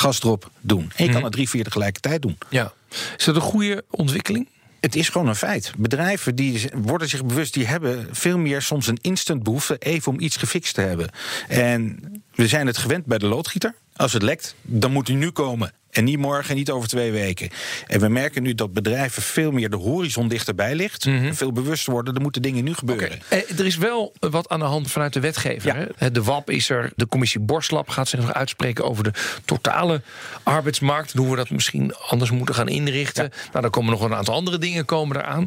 gas 0.00 0.22
erop 0.22 0.50
doen. 0.60 0.92
En 0.96 1.04
je 1.04 1.12
kan 1.12 1.24
er 1.24 1.30
drie, 1.30 1.48
vier 1.48 1.64
tegelijkertijd 1.64 2.22
doen. 2.22 2.38
Ja. 2.48 2.72
Is 3.18 3.24
dat 3.24 3.34
een 3.34 3.40
goede 3.40 3.84
ontwikkeling? 3.90 4.48
het 4.80 4.96
is 4.96 5.08
gewoon 5.08 5.28
een 5.28 5.36
feit. 5.36 5.72
Bedrijven 5.76 6.34
die 6.34 6.70
worden 6.74 7.08
zich 7.08 7.24
bewust, 7.24 7.54
die 7.54 7.66
hebben 7.66 8.08
veel 8.10 8.38
meer 8.38 8.62
soms 8.62 8.86
een 8.86 8.98
instant 9.00 9.42
behoefte 9.42 9.76
even 9.78 10.12
om 10.12 10.20
iets 10.20 10.36
gefixt 10.36 10.74
te 10.74 10.80
hebben. 10.80 11.10
En 11.48 12.00
we 12.34 12.48
zijn 12.48 12.66
het 12.66 12.76
gewend 12.76 13.06
bij 13.06 13.18
de 13.18 13.26
loodgieter. 13.26 13.74
Als 13.96 14.12
het 14.12 14.22
lekt, 14.22 14.54
dan 14.62 14.92
moet 14.92 15.08
hij 15.08 15.16
nu 15.16 15.30
komen. 15.30 15.72
En 15.98 16.04
niet 16.04 16.18
morgen, 16.18 16.56
niet 16.56 16.70
over 16.70 16.88
twee 16.88 17.12
weken. 17.12 17.48
En 17.86 18.00
we 18.00 18.08
merken 18.08 18.42
nu 18.42 18.54
dat 18.54 18.72
bedrijven 18.72 19.22
veel 19.22 19.50
meer 19.50 19.70
de 19.70 19.76
horizon 19.76 20.28
dichterbij 20.28 20.74
ligt. 20.74 21.06
Mhm. 21.06 21.32
Veel 21.32 21.52
bewuster 21.52 21.92
worden, 21.92 22.14
er 22.14 22.20
moeten 22.20 22.42
dingen 22.42 22.64
nu 22.64 22.74
gebeuren. 22.74 23.20
Eh, 23.28 23.58
er 23.58 23.66
is 23.66 23.76
wel 23.76 24.12
wat 24.18 24.48
aan 24.48 24.58
de 24.58 24.64
hand 24.64 24.90
vanuit 24.90 25.12
de 25.12 25.20
wetgever. 25.20 25.88
Ja. 25.98 26.08
De 26.08 26.22
WAP 26.22 26.50
is 26.50 26.70
er, 26.70 26.92
de 26.96 27.06
commissie 27.06 27.40
Borstlab 27.40 27.88
gaat 27.88 28.08
zich 28.08 28.20
nog 28.20 28.32
uitspreken 28.34 28.84
over 28.84 29.04
de 29.04 29.12
totale 29.44 30.02
arbeidsmarkt. 30.42 31.12
Hoe 31.12 31.30
we 31.30 31.36
dat 31.36 31.50
misschien 31.50 31.94
anders 32.08 32.30
moeten 32.30 32.54
gaan 32.54 32.68
inrichten. 32.68 33.30
Nou, 33.50 33.60
dan 33.62 33.70
komen 33.70 33.90
nog 33.90 34.00
een 34.02 34.14
aantal 34.14 34.34
andere 34.34 34.58
dingen 34.58 34.84
komen 34.84 35.16
eraan. 35.16 35.46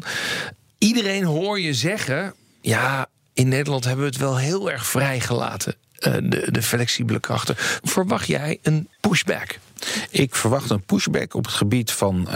Iedereen 0.78 1.24
hoor 1.24 1.60
je 1.60 1.74
zeggen: 1.74 2.34
ja, 2.60 3.06
in 3.34 3.48
Nederland 3.48 3.84
hebben 3.84 4.04
we 4.04 4.10
het 4.10 4.20
wel 4.20 4.38
heel 4.38 4.70
erg 4.70 4.86
vrijgelaten. 4.86 5.74
eh, 5.98 6.12
de, 6.22 6.46
de 6.50 6.62
flexibele 6.62 7.20
krachten. 7.20 7.54
Verwacht 7.82 8.26
jij 8.26 8.58
een 8.62 8.88
pushback? 9.00 9.58
Ik 10.10 10.34
verwacht 10.34 10.70
een 10.70 10.84
pushback 10.84 11.34
op 11.34 11.44
het 11.44 11.54
gebied 11.54 11.90
van 11.90 12.28
eh, 12.28 12.34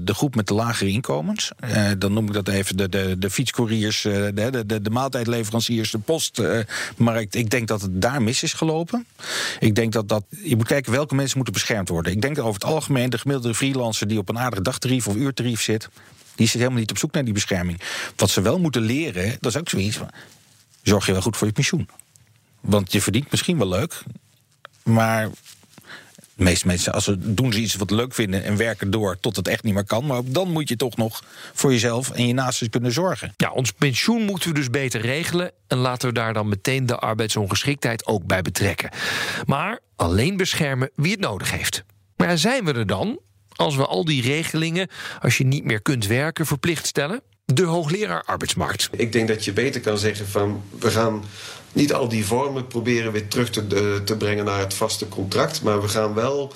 de 0.00 0.14
groep 0.14 0.34
met 0.34 0.46
de 0.46 0.54
lagere 0.54 0.90
inkomens. 0.90 1.52
Eh, 1.58 1.90
dan 1.98 2.12
noem 2.12 2.26
ik 2.26 2.32
dat 2.32 2.48
even 2.48 2.76
de, 2.76 2.88
de, 2.88 3.18
de 3.18 3.30
fietscouriers, 3.30 4.04
eh, 4.04 4.12
de, 4.12 4.64
de, 4.66 4.82
de, 4.82 4.90
maaltijdleveranciers, 4.90 5.90
de 5.90 5.98
postmarkt. 5.98 7.34
ik 7.34 7.50
denk 7.50 7.68
dat 7.68 7.80
het 7.80 8.02
daar 8.02 8.22
mis 8.22 8.42
is 8.42 8.52
gelopen. 8.52 9.06
Ik 9.58 9.74
denk 9.74 9.92
dat 9.92 10.08
dat. 10.08 10.24
Je 10.42 10.56
moet 10.56 10.66
kijken 10.66 10.92
welke 10.92 11.14
mensen 11.14 11.36
moeten 11.36 11.54
beschermd 11.54 11.88
worden. 11.88 12.12
Ik 12.12 12.20
denk 12.20 12.38
over 12.38 12.54
het 12.54 12.64
algemeen 12.64 13.10
de 13.10 13.18
gemiddelde 13.18 13.54
freelancer 13.54 14.08
die 14.08 14.18
op 14.18 14.28
een 14.28 14.38
aardig 14.38 14.60
dagtarief 14.60 15.08
of 15.08 15.16
uurtarief 15.16 15.62
zit. 15.62 15.88
Die 16.34 16.46
zit 16.46 16.58
helemaal 16.58 16.80
niet 16.80 16.90
op 16.90 16.98
zoek 16.98 17.12
naar 17.12 17.24
die 17.24 17.34
bescherming. 17.34 17.80
Wat 18.16 18.30
ze 18.30 18.40
wel 18.40 18.58
moeten 18.58 18.82
leren, 18.82 19.36
dat 19.40 19.54
is 19.54 19.60
ook 19.60 19.68
zoiets. 19.68 19.98
Zorg 20.82 21.06
je 21.06 21.12
wel 21.12 21.22
goed 21.22 21.36
voor 21.36 21.46
je 21.46 21.52
pensioen. 21.52 21.88
Want 22.60 22.92
je 22.92 23.02
verdient 23.02 23.30
misschien 23.30 23.58
wel 23.58 23.68
leuk, 23.68 24.02
maar 24.84 25.30
de 26.34 26.44
meeste 26.44 26.66
mensen, 26.66 26.92
als 26.92 27.04
ze 27.04 27.34
doen 27.34 27.52
ze 27.52 27.60
iets 27.60 27.74
wat 27.74 27.90
leuk 27.90 28.14
vinden 28.14 28.44
en 28.44 28.56
werken 28.56 28.90
door 28.90 29.20
tot 29.20 29.36
het 29.36 29.48
echt 29.48 29.62
niet 29.62 29.74
meer 29.74 29.84
kan. 29.84 30.06
Maar 30.06 30.16
ook 30.16 30.34
dan 30.34 30.50
moet 30.50 30.68
je 30.68 30.76
toch 30.76 30.96
nog 30.96 31.22
voor 31.52 31.72
jezelf 31.72 32.10
en 32.10 32.26
je 32.26 32.34
naasten 32.34 32.70
kunnen 32.70 32.92
zorgen. 32.92 33.34
Ja, 33.36 33.50
ons 33.50 33.72
pensioen 33.72 34.24
moeten 34.24 34.48
we 34.48 34.54
dus 34.54 34.70
beter 34.70 35.00
regelen. 35.00 35.50
En 35.66 35.78
laten 35.78 36.08
we 36.08 36.14
daar 36.14 36.32
dan 36.32 36.48
meteen 36.48 36.86
de 36.86 36.96
arbeidsongeschiktheid 36.96 38.06
ook 38.06 38.26
bij 38.26 38.42
betrekken. 38.42 38.90
Maar 39.46 39.80
alleen 39.96 40.36
beschermen 40.36 40.90
wie 40.94 41.10
het 41.10 41.20
nodig 41.20 41.50
heeft. 41.50 41.84
Maar 42.16 42.38
zijn 42.38 42.64
we 42.64 42.72
er 42.72 42.86
dan 42.86 43.20
als 43.56 43.76
we 43.76 43.86
al 43.86 44.04
die 44.04 44.22
regelingen, 44.22 44.88
als 45.20 45.38
je 45.38 45.44
niet 45.44 45.64
meer 45.64 45.82
kunt 45.82 46.06
werken, 46.06 46.46
verplicht 46.46 46.86
stellen? 46.86 47.22
De 47.54 47.64
hoogleraar 47.64 48.22
arbeidsmarkt. 48.24 48.88
Ik 48.96 49.12
denk 49.12 49.28
dat 49.28 49.44
je 49.44 49.52
beter 49.52 49.80
kan 49.80 49.98
zeggen 49.98 50.28
van 50.28 50.62
we 50.78 50.90
gaan 50.90 51.24
niet 51.72 51.92
al 51.92 52.08
die 52.08 52.26
vormen 52.26 52.66
proberen 52.66 53.12
weer 53.12 53.28
terug 53.28 53.50
te, 53.50 53.60
eh, 53.60 54.04
te 54.04 54.16
brengen 54.16 54.44
naar 54.44 54.58
het 54.58 54.74
vaste 54.74 55.08
contract. 55.08 55.62
Maar 55.62 55.82
we 55.82 55.88
gaan 55.88 56.14
wel 56.14 56.52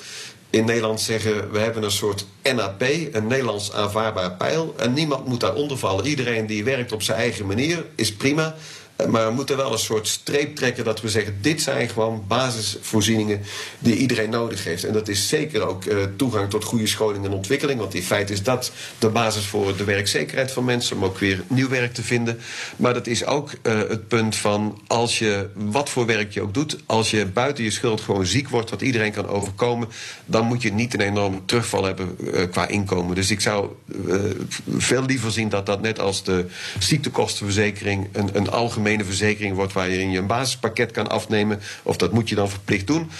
in 0.50 0.64
Nederland 0.64 1.00
zeggen 1.00 1.50
we 1.50 1.58
hebben 1.58 1.82
een 1.82 1.90
soort 1.90 2.26
NAP, 2.42 2.82
een 3.12 3.26
Nederlands 3.26 3.72
aanvaardbaar 3.72 4.32
pijl. 4.32 4.74
En 4.78 4.92
niemand 4.92 5.26
moet 5.26 5.40
daaronder 5.40 5.78
vallen. 5.78 6.06
Iedereen 6.06 6.46
die 6.46 6.64
werkt 6.64 6.92
op 6.92 7.02
zijn 7.02 7.18
eigen 7.18 7.46
manier 7.46 7.84
is 7.94 8.12
prima. 8.12 8.54
Maar 8.96 9.26
we 9.26 9.32
moeten 9.34 9.56
wel 9.56 9.72
een 9.72 9.78
soort 9.78 10.08
streep 10.08 10.56
trekken 10.56 10.84
dat 10.84 11.00
we 11.00 11.08
zeggen: 11.08 11.38
dit 11.40 11.62
zijn 11.62 11.88
gewoon 11.88 12.24
basisvoorzieningen 12.28 13.42
die 13.78 13.96
iedereen 13.96 14.30
nodig 14.30 14.64
heeft. 14.64 14.84
En 14.84 14.92
dat 14.92 15.08
is 15.08 15.28
zeker 15.28 15.66
ook 15.66 15.84
eh, 15.84 15.98
toegang 16.16 16.50
tot 16.50 16.64
goede 16.64 16.86
scholing 16.86 17.24
en 17.24 17.32
ontwikkeling. 17.32 17.80
Want 17.80 17.94
in 17.94 18.02
feite 18.02 18.32
is 18.32 18.42
dat 18.42 18.72
de 18.98 19.08
basis 19.08 19.44
voor 19.44 19.76
de 19.76 19.84
werkzekerheid 19.84 20.52
van 20.52 20.64
mensen, 20.64 20.96
om 20.96 21.04
ook 21.04 21.18
weer 21.18 21.42
nieuw 21.48 21.68
werk 21.68 21.94
te 21.94 22.02
vinden. 22.02 22.38
Maar 22.76 22.94
dat 22.94 23.06
is 23.06 23.24
ook 23.24 23.50
eh, 23.62 23.78
het 23.78 24.08
punt 24.08 24.36
van 24.36 24.80
als 24.86 25.18
je 25.18 25.48
wat 25.54 25.90
voor 25.90 26.06
werk 26.06 26.32
je 26.32 26.42
ook 26.42 26.54
doet, 26.54 26.76
als 26.86 27.10
je 27.10 27.26
buiten 27.26 27.64
je 27.64 27.70
schuld 27.70 28.00
gewoon 28.00 28.26
ziek 28.26 28.48
wordt, 28.48 28.70
wat 28.70 28.82
iedereen 28.82 29.12
kan 29.12 29.28
overkomen, 29.28 29.88
dan 30.26 30.46
moet 30.46 30.62
je 30.62 30.72
niet 30.72 30.94
een 30.94 31.00
enorm 31.00 31.46
terugval 31.46 31.84
hebben 31.84 32.16
eh, 32.34 32.50
qua 32.50 32.68
inkomen. 32.68 33.14
Dus 33.14 33.30
ik 33.30 33.40
zou 33.40 33.68
veel 34.76 35.04
liever 35.04 35.30
zien 35.30 35.48
dat 35.48 35.66
dat 35.66 35.80
net 35.80 36.00
als 36.00 36.22
de 36.24 36.46
ziektekostenverzekering 36.78 38.08
een, 38.12 38.30
een 38.32 38.50
algemene 38.86 39.16
verzekering 39.16 39.54
wordt 39.54 39.72
waarin 39.72 40.10
je 40.10 40.18
een 40.18 40.26
basispakket 40.26 40.90
kan 40.90 41.08
afnemen. 41.08 41.60
Of 41.82 41.96
dat 41.96 42.12
moet 42.12 42.28
je 42.28 42.34
dan 42.34 42.50
verplicht 42.50 42.86
doen. 42.86 43.10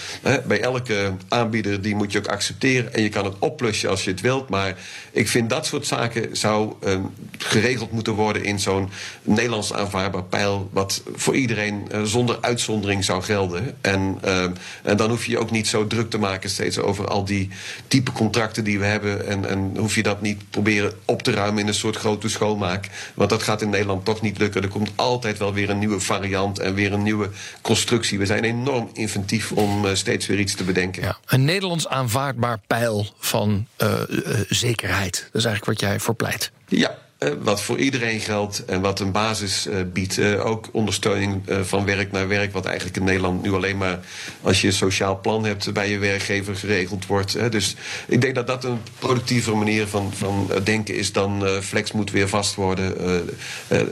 Bij 0.47 0.61
elke 0.61 1.13
aanbieder 1.27 1.81
die 1.81 1.95
moet 1.95 2.11
je 2.11 2.17
ook 2.17 2.27
accepteren 2.27 2.93
en 2.93 3.01
je 3.01 3.09
kan 3.09 3.25
het 3.25 3.35
opplussen 3.39 3.89
als 3.89 4.03
je 4.03 4.11
het 4.11 4.21
wilt. 4.21 4.49
Maar 4.49 4.75
ik 5.11 5.27
vind 5.27 5.49
dat 5.49 5.65
soort 5.65 5.85
zaken 5.87 6.37
zou 6.37 6.73
eh, 6.81 6.99
geregeld 7.37 7.91
moeten 7.91 8.13
worden 8.13 8.43
in 8.43 8.59
zo'n 8.59 8.89
Nederlands 9.21 9.73
aanvaardbaar 9.73 10.23
pijl. 10.23 10.69
Wat 10.71 11.03
voor 11.15 11.35
iedereen 11.35 11.87
eh, 11.91 12.01
zonder 12.03 12.37
uitzondering 12.41 13.03
zou 13.03 13.23
gelden. 13.23 13.75
En, 13.81 14.17
eh, 14.21 14.43
en 14.83 14.97
dan 14.97 15.09
hoef 15.09 15.25
je 15.25 15.31
je 15.31 15.39
ook 15.39 15.51
niet 15.51 15.67
zo 15.67 15.87
druk 15.87 16.09
te 16.09 16.17
maken 16.17 16.49
steeds 16.49 16.79
over 16.79 17.07
al 17.07 17.25
die 17.25 17.49
type 17.87 18.11
contracten 18.11 18.63
die 18.63 18.79
we 18.79 18.85
hebben. 18.85 19.27
En, 19.27 19.49
en 19.49 19.75
hoef 19.77 19.95
je 19.95 20.03
dat 20.03 20.21
niet 20.21 20.49
proberen 20.49 20.93
op 21.05 21.21
te 21.21 21.31
ruimen 21.31 21.61
in 21.61 21.67
een 21.67 21.73
soort 21.73 21.95
grote 21.95 22.29
schoonmaak. 22.29 22.89
Want 23.13 23.29
dat 23.29 23.43
gaat 23.43 23.61
in 23.61 23.69
Nederland 23.69 24.05
toch 24.05 24.21
niet 24.21 24.37
lukken. 24.37 24.61
Er 24.61 24.67
komt 24.67 24.91
altijd 24.95 25.37
wel 25.37 25.53
weer 25.53 25.56
een 25.65 25.79
nieuwe 25.79 25.99
variant 25.99 26.59
en 26.59 26.73
weer 26.73 26.93
een 26.93 27.03
nieuwe 27.03 27.29
constructie. 27.61 28.19
We 28.19 28.25
zijn 28.25 28.43
enorm 28.43 28.89
inventief 28.93 29.51
om 29.51 29.85
eh, 29.85 29.93
steeds 29.93 30.27
weer 30.27 30.39
iets 30.39 30.55
te 30.55 30.63
bedenken. 30.63 31.01
Ja, 31.03 31.17
een 31.25 31.45
Nederlands 31.45 31.87
aanvaardbaar 31.87 32.59
pijl 32.67 33.07
van 33.19 33.67
eh, 33.75 34.01
eh, 34.01 34.39
zekerheid. 34.49 35.13
Dat 35.13 35.41
is 35.41 35.45
eigenlijk 35.45 35.79
wat 35.79 35.89
jij 35.89 35.99
voor 35.99 36.15
pleit. 36.15 36.51
Ja, 36.67 36.97
wat 37.39 37.61
voor 37.61 37.77
iedereen 37.77 38.19
geldt 38.19 38.65
en 38.65 38.81
wat 38.81 38.99
een 38.99 39.11
basis 39.11 39.67
eh, 39.67 39.75
biedt. 39.93 40.17
Eh, 40.17 40.45
ook 40.45 40.69
ondersteuning 40.71 41.47
eh, 41.47 41.61
van 41.61 41.85
werk 41.85 42.11
naar 42.11 42.27
werk, 42.27 42.53
wat 42.53 42.65
eigenlijk 42.65 42.97
in 42.97 43.03
Nederland 43.03 43.41
nu 43.41 43.53
alleen 43.53 43.77
maar 43.77 43.99
als 44.41 44.61
je 44.61 44.67
een 44.67 44.73
sociaal 44.73 45.19
plan 45.19 45.45
hebt 45.45 45.73
bij 45.73 45.89
je 45.89 45.97
werkgever 45.97 46.55
geregeld 46.55 47.05
wordt. 47.05 47.51
Dus 47.51 47.75
ik 48.07 48.21
denk 48.21 48.35
dat 48.35 48.47
dat 48.47 48.63
een 48.63 48.79
productievere 48.99 49.55
manier 49.55 49.87
van, 49.87 50.13
van 50.13 50.47
eh, 50.51 50.57
denken 50.63 50.95
is 50.95 51.11
dan 51.11 51.45
eh, 51.45 51.59
flex 51.59 51.91
moet 51.91 52.11
weer 52.11 52.29
vast 52.29 52.55
worden. 52.55 52.99
Eh, 52.99 53.79
eh, 53.79 53.87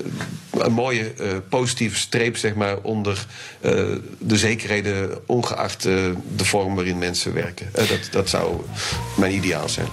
een 0.51 0.73
mooie 0.73 1.13
eh, 1.13 1.27
positieve 1.49 1.97
streep 1.97 2.37
zeg 2.37 2.55
maar, 2.55 2.77
onder 2.81 3.25
eh, 3.61 3.71
de 4.19 4.37
zekerheden, 4.37 5.27
ongeacht 5.27 5.85
eh, 5.85 5.93
de 6.35 6.45
vorm 6.45 6.75
waarin 6.75 6.97
mensen 6.97 7.33
werken. 7.33 7.69
Eh, 7.73 7.89
dat, 7.89 7.99
dat 8.11 8.29
zou 8.29 8.61
mijn 9.17 9.33
ideaal 9.33 9.69
zijn. 9.69 9.87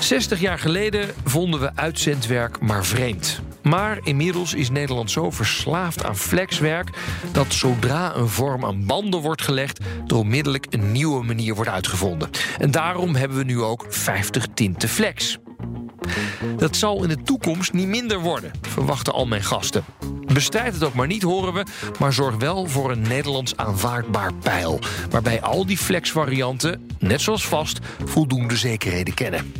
60 0.00 0.40
jaar 0.40 0.58
geleden 0.58 1.08
vonden 1.24 1.60
we 1.60 1.70
uitzendwerk 1.74 2.60
maar 2.60 2.84
vreemd. 2.84 3.40
Maar 3.62 3.98
inmiddels 4.02 4.54
is 4.54 4.70
Nederland 4.70 5.10
zo 5.10 5.30
verslaafd 5.30 6.04
aan 6.04 6.16
flexwerk 6.16 6.88
dat 7.32 7.52
zodra 7.52 8.14
een 8.14 8.28
vorm 8.28 8.64
aan 8.64 8.86
banden 8.86 9.20
wordt 9.20 9.42
gelegd, 9.42 9.80
er 10.06 10.16
onmiddellijk 10.16 10.66
een 10.70 10.92
nieuwe 10.92 11.24
manier 11.24 11.54
wordt 11.54 11.70
uitgevonden. 11.70 12.30
En 12.58 12.70
daarom 12.70 13.14
hebben 13.14 13.38
we 13.38 13.44
nu 13.44 13.62
ook 13.62 13.86
50 13.88 14.46
tinten 14.54 14.88
flex. 14.88 15.38
Dat 16.56 16.76
zal 16.76 17.02
in 17.02 17.08
de 17.08 17.22
toekomst 17.22 17.72
niet 17.72 17.88
minder 17.88 18.20
worden, 18.20 18.50
verwachten 18.60 19.12
al 19.12 19.26
mijn 19.26 19.44
gasten. 19.44 19.84
Bestrijd 20.32 20.74
het 20.74 20.84
ook 20.84 20.94
maar 20.94 21.06
niet, 21.06 21.22
horen 21.22 21.52
we, 21.52 21.64
maar 21.98 22.12
zorg 22.12 22.36
wel 22.36 22.66
voor 22.66 22.90
een 22.90 23.02
Nederlands 23.02 23.56
aanvaardbaar 23.56 24.34
pijl. 24.34 24.78
Waarbij 25.10 25.40
al 25.42 25.66
die 25.66 25.78
flexvarianten, 25.78 26.88
net 26.98 27.20
zoals 27.20 27.46
vast, 27.46 27.78
voldoende 28.04 28.56
zekerheden 28.56 29.14
kennen. 29.14 29.52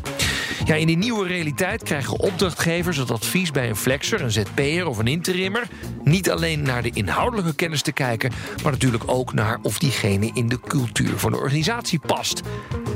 Ja, 0.65 0.75
in 0.75 0.87
die 0.87 0.97
nieuwe 0.97 1.27
realiteit 1.27 1.83
krijgen 1.83 2.19
opdrachtgevers 2.19 2.97
het 2.97 3.11
advies 3.11 3.51
bij 3.51 3.69
een 3.69 3.77
flexer, 3.77 4.21
een 4.21 4.31
ZP'er 4.31 4.87
of 4.87 4.99
een 4.99 5.07
interimmer 5.07 5.69
niet 6.05 6.31
alleen 6.31 6.63
naar 6.63 6.83
de 6.83 6.91
inhoudelijke 6.91 7.55
kennis 7.55 7.83
te 7.83 7.93
kijken, 7.93 8.33
maar 8.63 8.73
natuurlijk 8.73 9.05
ook 9.07 9.33
naar 9.33 9.59
of 9.63 9.79
diegene 9.79 10.31
in 10.35 10.49
de 10.49 10.61
cultuur 10.61 11.19
van 11.19 11.31
de 11.31 11.39
organisatie 11.39 11.99
past. 11.99 12.41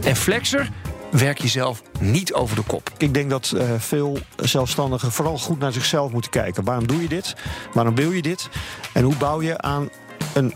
En 0.04 0.16
flexer 0.16 0.70
werk 1.10 1.38
jezelf 1.38 1.82
niet 2.00 2.32
over 2.32 2.56
de 2.56 2.62
kop. 2.62 2.90
Ik 2.98 3.14
denk 3.14 3.30
dat 3.30 3.52
eh, 3.56 3.74
veel 3.78 4.18
zelfstandigen 4.36 5.12
vooral 5.12 5.38
goed 5.38 5.58
naar 5.58 5.72
zichzelf 5.72 6.12
moeten 6.12 6.30
kijken. 6.30 6.64
Waarom 6.64 6.86
doe 6.86 7.02
je 7.02 7.08
dit? 7.08 7.34
Waarom 7.72 7.94
wil 7.94 8.10
je 8.10 8.22
dit? 8.22 8.48
En 8.92 9.04
hoe 9.04 9.16
bouw 9.16 9.42
je 9.42 9.58
aan 9.58 9.88
een 10.34 10.54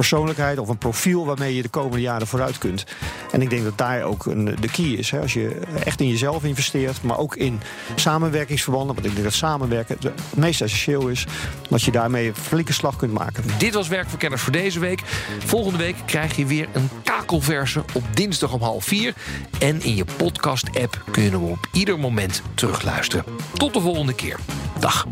persoonlijkheid 0.00 0.58
of 0.58 0.68
een 0.68 0.78
profiel 0.78 1.26
waarmee 1.26 1.54
je 1.54 1.62
de 1.62 1.68
komende 1.68 2.00
jaren 2.00 2.26
vooruit 2.26 2.58
kunt. 2.58 2.84
En 3.32 3.42
ik 3.42 3.50
denk 3.50 3.64
dat 3.64 3.78
daar 3.78 4.02
ook 4.02 4.26
een, 4.26 4.44
de 4.60 4.70
key 4.70 4.84
is. 4.84 5.10
Hè. 5.10 5.20
Als 5.20 5.32
je 5.32 5.60
echt 5.84 6.00
in 6.00 6.08
jezelf 6.08 6.44
investeert, 6.44 7.02
maar 7.02 7.18
ook 7.18 7.36
in 7.36 7.60
samenwerkingsverbanden. 7.94 8.94
Want 8.94 9.06
ik 9.06 9.12
denk 9.12 9.24
dat 9.24 9.34
samenwerken 9.34 9.96
het 10.00 10.12
meest 10.34 10.60
essentieel 10.60 11.08
is. 11.08 11.26
Dat 11.68 11.82
je 11.82 11.90
daarmee 11.90 12.28
een 12.28 12.34
flinke 12.34 12.72
slag 12.72 12.96
kunt 12.96 13.12
maken. 13.12 13.44
Dit 13.58 13.74
was 13.74 13.88
Werkverkenners 13.88 14.42
voor 14.42 14.52
deze 14.52 14.78
week. 14.78 15.02
Volgende 15.44 15.78
week 15.78 15.96
krijg 16.06 16.36
je 16.36 16.46
weer 16.46 16.68
een 16.72 16.90
kakelverse 17.04 17.84
op 17.94 18.02
dinsdag 18.14 18.52
om 18.52 18.62
half 18.62 18.84
vier. 18.84 19.14
En 19.58 19.82
in 19.82 19.94
je 19.94 20.04
podcast-app 20.16 21.02
kun 21.10 21.22
je 21.22 21.30
hem 21.30 21.44
op 21.44 21.68
ieder 21.72 21.98
moment 21.98 22.42
terugluisteren. 22.54 23.24
Tot 23.52 23.74
de 23.74 23.80
volgende 23.80 24.14
keer. 24.14 24.38
Dag. 24.78 25.06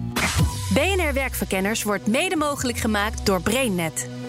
BNR 0.74 1.12
Werkverkenners 1.12 1.82
wordt 1.82 2.06
mede 2.06 2.36
mogelijk 2.36 2.78
gemaakt 2.78 3.26
door 3.26 3.42
BrainNet. 3.42 4.08